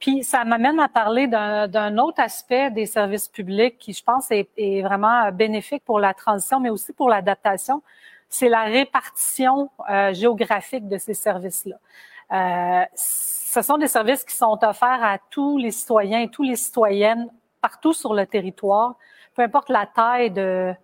Puis 0.00 0.24
ça 0.24 0.44
m'amène 0.44 0.80
à 0.80 0.88
parler 0.88 1.28
d'un 1.28 1.98
autre 1.98 2.20
aspect 2.20 2.70
des 2.70 2.86
services 2.86 3.28
publics 3.28 3.78
qui, 3.78 3.92
je 3.92 4.02
pense, 4.02 4.30
est, 4.30 4.48
est, 4.56 4.82
vraiment 4.82 5.30
bénéfique 5.32 5.84
pour 5.84 6.00
la 6.00 6.12
transition, 6.12 6.60
mais 6.60 6.70
aussi 6.70 6.92
pour 6.92 7.08
l'adaptation. 7.08 7.82
C'est 8.28 8.48
la 8.48 8.64
répartition 8.64 9.70
euh, 9.88 10.12
géographique 10.12 10.88
de 10.88 10.98
ces 10.98 11.14
services-là. 11.14 11.76
Euh, 12.32 12.84
ce 12.94 13.62
sont 13.62 13.78
des 13.78 13.86
services 13.86 14.24
qui 14.24 14.34
sont 14.34 14.58
offerts 14.62 15.02
à 15.02 15.18
tous 15.30 15.58
les 15.58 15.70
citoyens 15.70 16.20
et 16.20 16.28
toutes 16.28 16.48
les 16.48 16.56
citoyennes 16.56 17.30
partout 17.64 17.94
sur 17.94 18.12
le 18.12 18.26
territoire, 18.26 18.96
peu 19.34 19.40
importe 19.40 19.70
la 19.70 19.86
taille 19.86 20.30
de, 20.30 20.74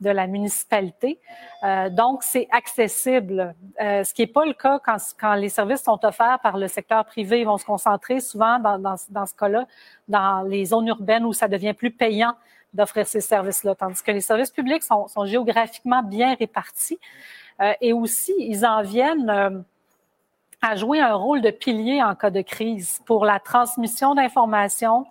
de 0.00 0.10
la 0.10 0.26
municipalité. 0.26 1.20
Euh, 1.62 1.88
donc, 1.90 2.24
c'est 2.24 2.48
accessible, 2.50 3.54
euh, 3.80 4.02
ce 4.02 4.12
qui 4.12 4.22
n'est 4.22 4.34
pas 4.38 4.44
le 4.44 4.52
cas 4.52 4.80
quand, 4.84 4.96
quand, 5.20 5.34
les 5.34 5.48
services 5.48 5.84
sont 5.84 6.00
offerts 6.04 6.40
par 6.42 6.56
le 6.58 6.66
secteur 6.66 7.04
privé. 7.04 7.42
Ils 7.42 7.46
vont 7.46 7.56
se 7.56 7.64
concentrer 7.64 8.18
souvent 8.18 8.58
dans, 8.58 8.78
dans, 8.78 9.26
ce 9.26 9.34
cas-là 9.34 9.68
dans 10.08 10.42
les 10.42 10.64
zones 10.64 10.88
urbaines 10.88 11.24
où 11.24 11.32
ça 11.32 11.46
devient 11.46 11.72
plus 11.72 11.92
payant 11.92 12.34
d'offrir 12.72 13.06
ces 13.06 13.20
services-là, 13.20 13.76
tandis 13.76 14.02
que 14.02 14.10
les 14.10 14.20
services 14.20 14.50
publics 14.50 14.82
sont, 14.82 15.06
géographiquement 15.26 16.02
bien 16.02 16.34
répartis. 16.34 16.98
Euh, 17.60 17.72
et 17.80 17.92
aussi, 17.92 18.34
ils 18.38 18.66
en 18.66 18.82
viennent 18.82 19.64
à 20.60 20.74
jouer 20.74 21.00
un 21.00 21.14
rôle 21.14 21.42
de 21.42 21.50
pilier 21.50 22.02
en 22.02 22.16
cas 22.16 22.30
de 22.30 22.42
crise 22.42 23.00
pour 23.06 23.24
la 23.24 23.38
transmission 23.38 24.16
d'informations, 24.16 25.06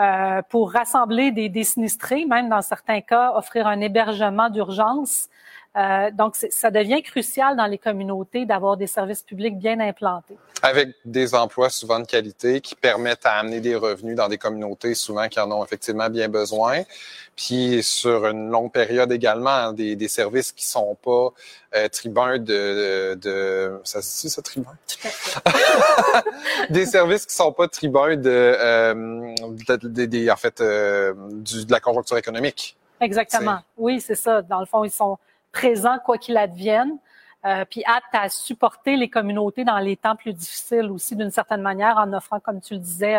euh, 0.00 0.42
pour 0.48 0.72
rassembler 0.72 1.30
des, 1.30 1.48
des, 1.48 1.64
sinistrés, 1.64 2.24
même 2.24 2.48
dans 2.48 2.62
certains 2.62 3.00
cas, 3.00 3.32
offrir 3.36 3.66
un 3.66 3.80
hébergement 3.80 4.48
d'urgence. 4.48 5.28
Euh, 5.74 6.10
donc, 6.10 6.36
ça 6.36 6.70
devient 6.70 7.02
crucial 7.02 7.56
dans 7.56 7.66
les 7.66 7.78
communautés 7.78 8.44
d'avoir 8.44 8.76
des 8.76 8.86
services 8.86 9.22
publics 9.22 9.58
bien 9.58 9.80
implantés. 9.80 10.36
Avec 10.62 10.90
des 11.04 11.34
emplois 11.34 11.70
souvent 11.70 11.98
de 11.98 12.04
qualité 12.04 12.60
qui 12.60 12.74
permettent 12.74 13.24
à 13.24 13.32
amener 13.38 13.60
des 13.60 13.74
revenus 13.74 14.14
dans 14.14 14.28
des 14.28 14.36
communautés 14.36 14.94
souvent 14.94 15.28
qui 15.28 15.40
en 15.40 15.50
ont 15.50 15.64
effectivement 15.64 16.10
bien 16.10 16.28
besoin. 16.28 16.82
Puis 17.36 17.82
sur 17.82 18.26
une 18.26 18.50
longue 18.50 18.70
période 18.70 19.10
également, 19.10 19.72
des, 19.72 19.96
des 19.96 20.08
services 20.08 20.52
qui 20.52 20.66
sont 20.66 20.94
pas 21.02 21.30
euh, 21.74 21.88
tribuns 21.88 22.38
de, 22.38 23.14
de, 23.14 23.80
ça 23.84 24.02
se 24.02 24.20
dit 24.20 24.30
ça 24.30 24.42
tribun? 24.42 24.76
des 26.70 26.84
services 26.84 27.24
qui 27.24 27.34
sont 27.34 27.52
pas 27.52 27.66
tribuns 27.68 28.16
de, 28.16 28.28
euh, 28.28 29.34
de, 29.48 30.06
de, 30.06 30.30
en 30.30 30.36
fait 30.36 30.60
euh, 30.60 31.14
du, 31.30 31.64
de 31.64 31.72
la 31.72 31.80
conjoncture 31.80 32.18
économique. 32.18 32.76
Exactement. 33.00 33.60
Oui, 33.78 34.00
c'est 34.00 34.14
ça. 34.14 34.42
Dans 34.42 34.60
le 34.60 34.66
fond, 34.66 34.84
ils 34.84 34.90
sont 34.90 35.18
présents 35.52 35.98
quoi 36.04 36.18
qu'il 36.18 36.36
advienne. 36.36 36.98
Euh, 37.44 37.64
puis 37.68 37.82
apte 37.84 38.14
à 38.14 38.28
supporter 38.28 38.96
les 38.96 39.10
communautés 39.10 39.64
dans 39.64 39.78
les 39.78 39.96
temps 39.96 40.14
plus 40.14 40.32
difficiles 40.32 40.90
aussi 40.92 41.16
d'une 41.16 41.32
certaine 41.32 41.60
manière 41.60 41.98
en 41.98 42.12
offrant, 42.12 42.38
comme 42.38 42.60
tu 42.60 42.74
le 42.74 42.80
disais, 42.80 43.16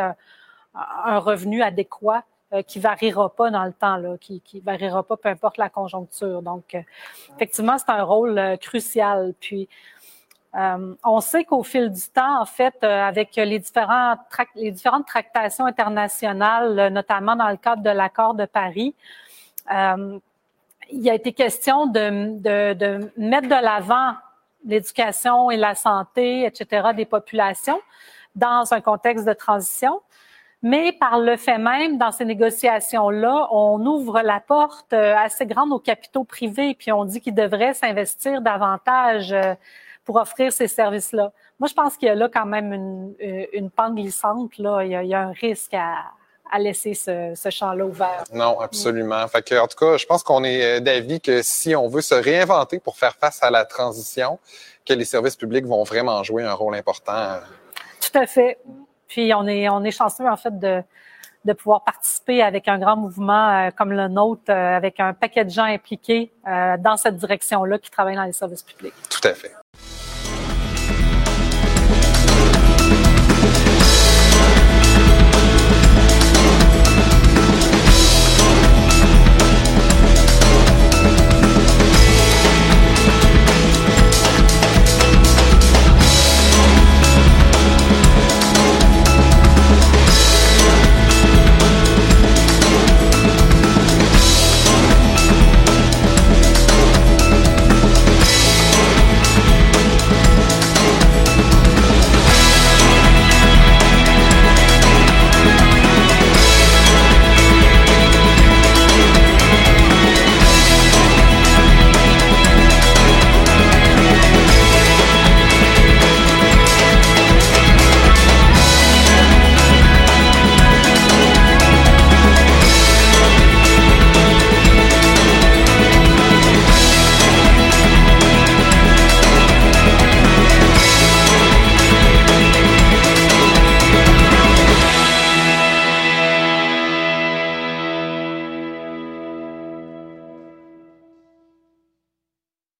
un, 0.75 1.19
revenu 1.19 1.61
adéquat 1.61 2.23
euh, 2.53 2.61
qui 2.61 2.79
variera 2.79 3.29
pas 3.33 3.49
dans 3.49 3.63
le 3.65 3.73
temps, 3.73 3.97
là, 3.97 4.15
qui, 4.19 4.39
qui 4.41 4.59
variera 4.59 5.01
pas 5.01 5.17
peu 5.17 5.29
importe 5.29 5.57
la 5.57 5.69
conjoncture. 5.69 6.43
Donc, 6.43 6.75
euh, 6.75 6.81
effectivement, 7.35 7.77
c'est 7.79 7.89
un 7.89 8.03
rôle 8.03 8.37
euh, 8.37 8.57
crucial. 8.57 9.33
Puis, 9.39 9.67
on 10.55 11.19
sait 11.19 11.45
qu'au 11.45 11.63
fil 11.63 11.89
du 11.89 12.09
temps, 12.13 12.39
en 12.39 12.45
fait, 12.45 12.83
avec 12.83 13.35
les, 13.37 13.57
différents 13.57 14.17
les 14.53 14.69
différentes 14.69 15.07
tractations 15.07 15.65
internationales, 15.65 16.89
notamment 16.93 17.35
dans 17.35 17.49
le 17.49 17.57
cadre 17.57 17.81
de 17.81 17.89
l'accord 17.89 18.35
de 18.35 18.45
Paris, 18.45 18.93
il 20.91 21.09
a 21.09 21.13
été 21.13 21.33
question 21.33 21.87
de, 21.87 22.37
de, 22.39 22.73
de 22.73 23.11
mettre 23.17 23.47
de 23.47 23.63
l'avant 23.63 24.13
l'éducation 24.65 25.51
et 25.51 25.57
la 25.57 25.75
santé, 25.75 26.45
etc., 26.45 26.89
des 26.95 27.05
populations 27.05 27.81
dans 28.35 28.73
un 28.73 28.81
contexte 28.81 29.25
de 29.25 29.33
transition. 29.33 30.01
Mais 30.61 30.93
par 30.93 31.19
le 31.19 31.35
fait 31.35 31.57
même, 31.57 31.97
dans 31.97 32.11
ces 32.11 32.23
négociations-là, 32.23 33.49
on 33.51 33.85
ouvre 33.85 34.21
la 34.21 34.39
porte 34.39 34.93
euh, 34.93 35.13
assez 35.17 35.45
grande 35.45 35.73
aux 35.73 35.79
capitaux 35.79 36.23
privés, 36.23 36.73
puis 36.73 36.91
on 36.93 37.03
dit 37.03 37.19
qu'ils 37.19 37.35
devraient 37.35 37.73
s'investir 37.73 38.41
davantage 38.41 39.33
euh, 39.33 39.55
pour 40.05 40.15
offrir 40.15 40.53
ces 40.53 40.69
services-là. 40.69 41.33
Moi, 41.59 41.67
je 41.67 41.73
pense 41.73 41.97
qu'il 41.97 42.07
y 42.07 42.11
a 42.11 42.15
là 42.15 42.29
quand 42.29 42.45
même 42.45 42.71
une, 42.71 43.13
euh, 43.21 43.45
une 43.51 43.69
pente 43.71 43.95
glissante. 43.95 44.57
Là. 44.57 44.85
Il, 44.85 44.91
y 44.91 44.95
a, 44.95 45.03
il 45.03 45.09
y 45.09 45.13
a 45.13 45.23
un 45.23 45.31
risque 45.33 45.73
à, 45.73 46.11
à 46.53 46.59
laisser 46.59 46.93
ce, 46.93 47.33
ce 47.35 47.49
champ-là 47.49 47.85
ouvert. 47.85 48.23
Non, 48.31 48.59
absolument. 48.59 49.27
Fait 49.27 49.41
que, 49.41 49.55
en 49.55 49.67
tout 49.67 49.77
cas, 49.77 49.97
je 49.97 50.05
pense 50.05 50.21
qu'on 50.21 50.43
est 50.43 50.81
d'avis 50.81 51.19
que 51.19 51.41
si 51.41 51.75
on 51.75 51.87
veut 51.87 52.01
se 52.01 52.13
réinventer 52.13 52.79
pour 52.79 52.97
faire 52.97 53.15
face 53.15 53.41
à 53.41 53.49
la 53.49 53.65
transition, 53.65 54.39
que 54.85 54.93
les 54.93 55.05
services 55.05 55.35
publics 55.35 55.65
vont 55.65 55.83
vraiment 55.83 56.23
jouer 56.23 56.43
un 56.43 56.53
rôle 56.53 56.75
important. 56.75 57.39
Tout 58.01 58.19
à 58.19 58.27
fait. 58.27 58.59
Puis 59.07 59.33
on 59.33 59.47
est, 59.47 59.69
on 59.69 59.83
est 59.83 59.91
chanceux 59.91 60.27
en 60.27 60.37
fait 60.37 60.57
de, 60.59 60.83
de 61.45 61.53
pouvoir 61.53 61.83
participer 61.83 62.41
avec 62.41 62.67
un 62.67 62.79
grand 62.79 62.97
mouvement 62.97 63.49
euh, 63.49 63.69
comme 63.71 63.91
le 63.91 64.07
nôtre, 64.07 64.43
euh, 64.49 64.77
avec 64.77 64.99
un 64.99 65.13
paquet 65.13 65.45
de 65.45 65.49
gens 65.49 65.63
impliqués 65.63 66.31
euh, 66.47 66.77
dans 66.77 66.97
cette 66.97 67.17
direction-là 67.17 67.77
qui 67.79 67.91
travaillent 67.91 68.15
dans 68.15 68.23
les 68.23 68.33
services 68.33 68.63
publics. 68.63 68.93
Tout 69.09 69.27
à 69.27 69.33
fait. 69.33 69.51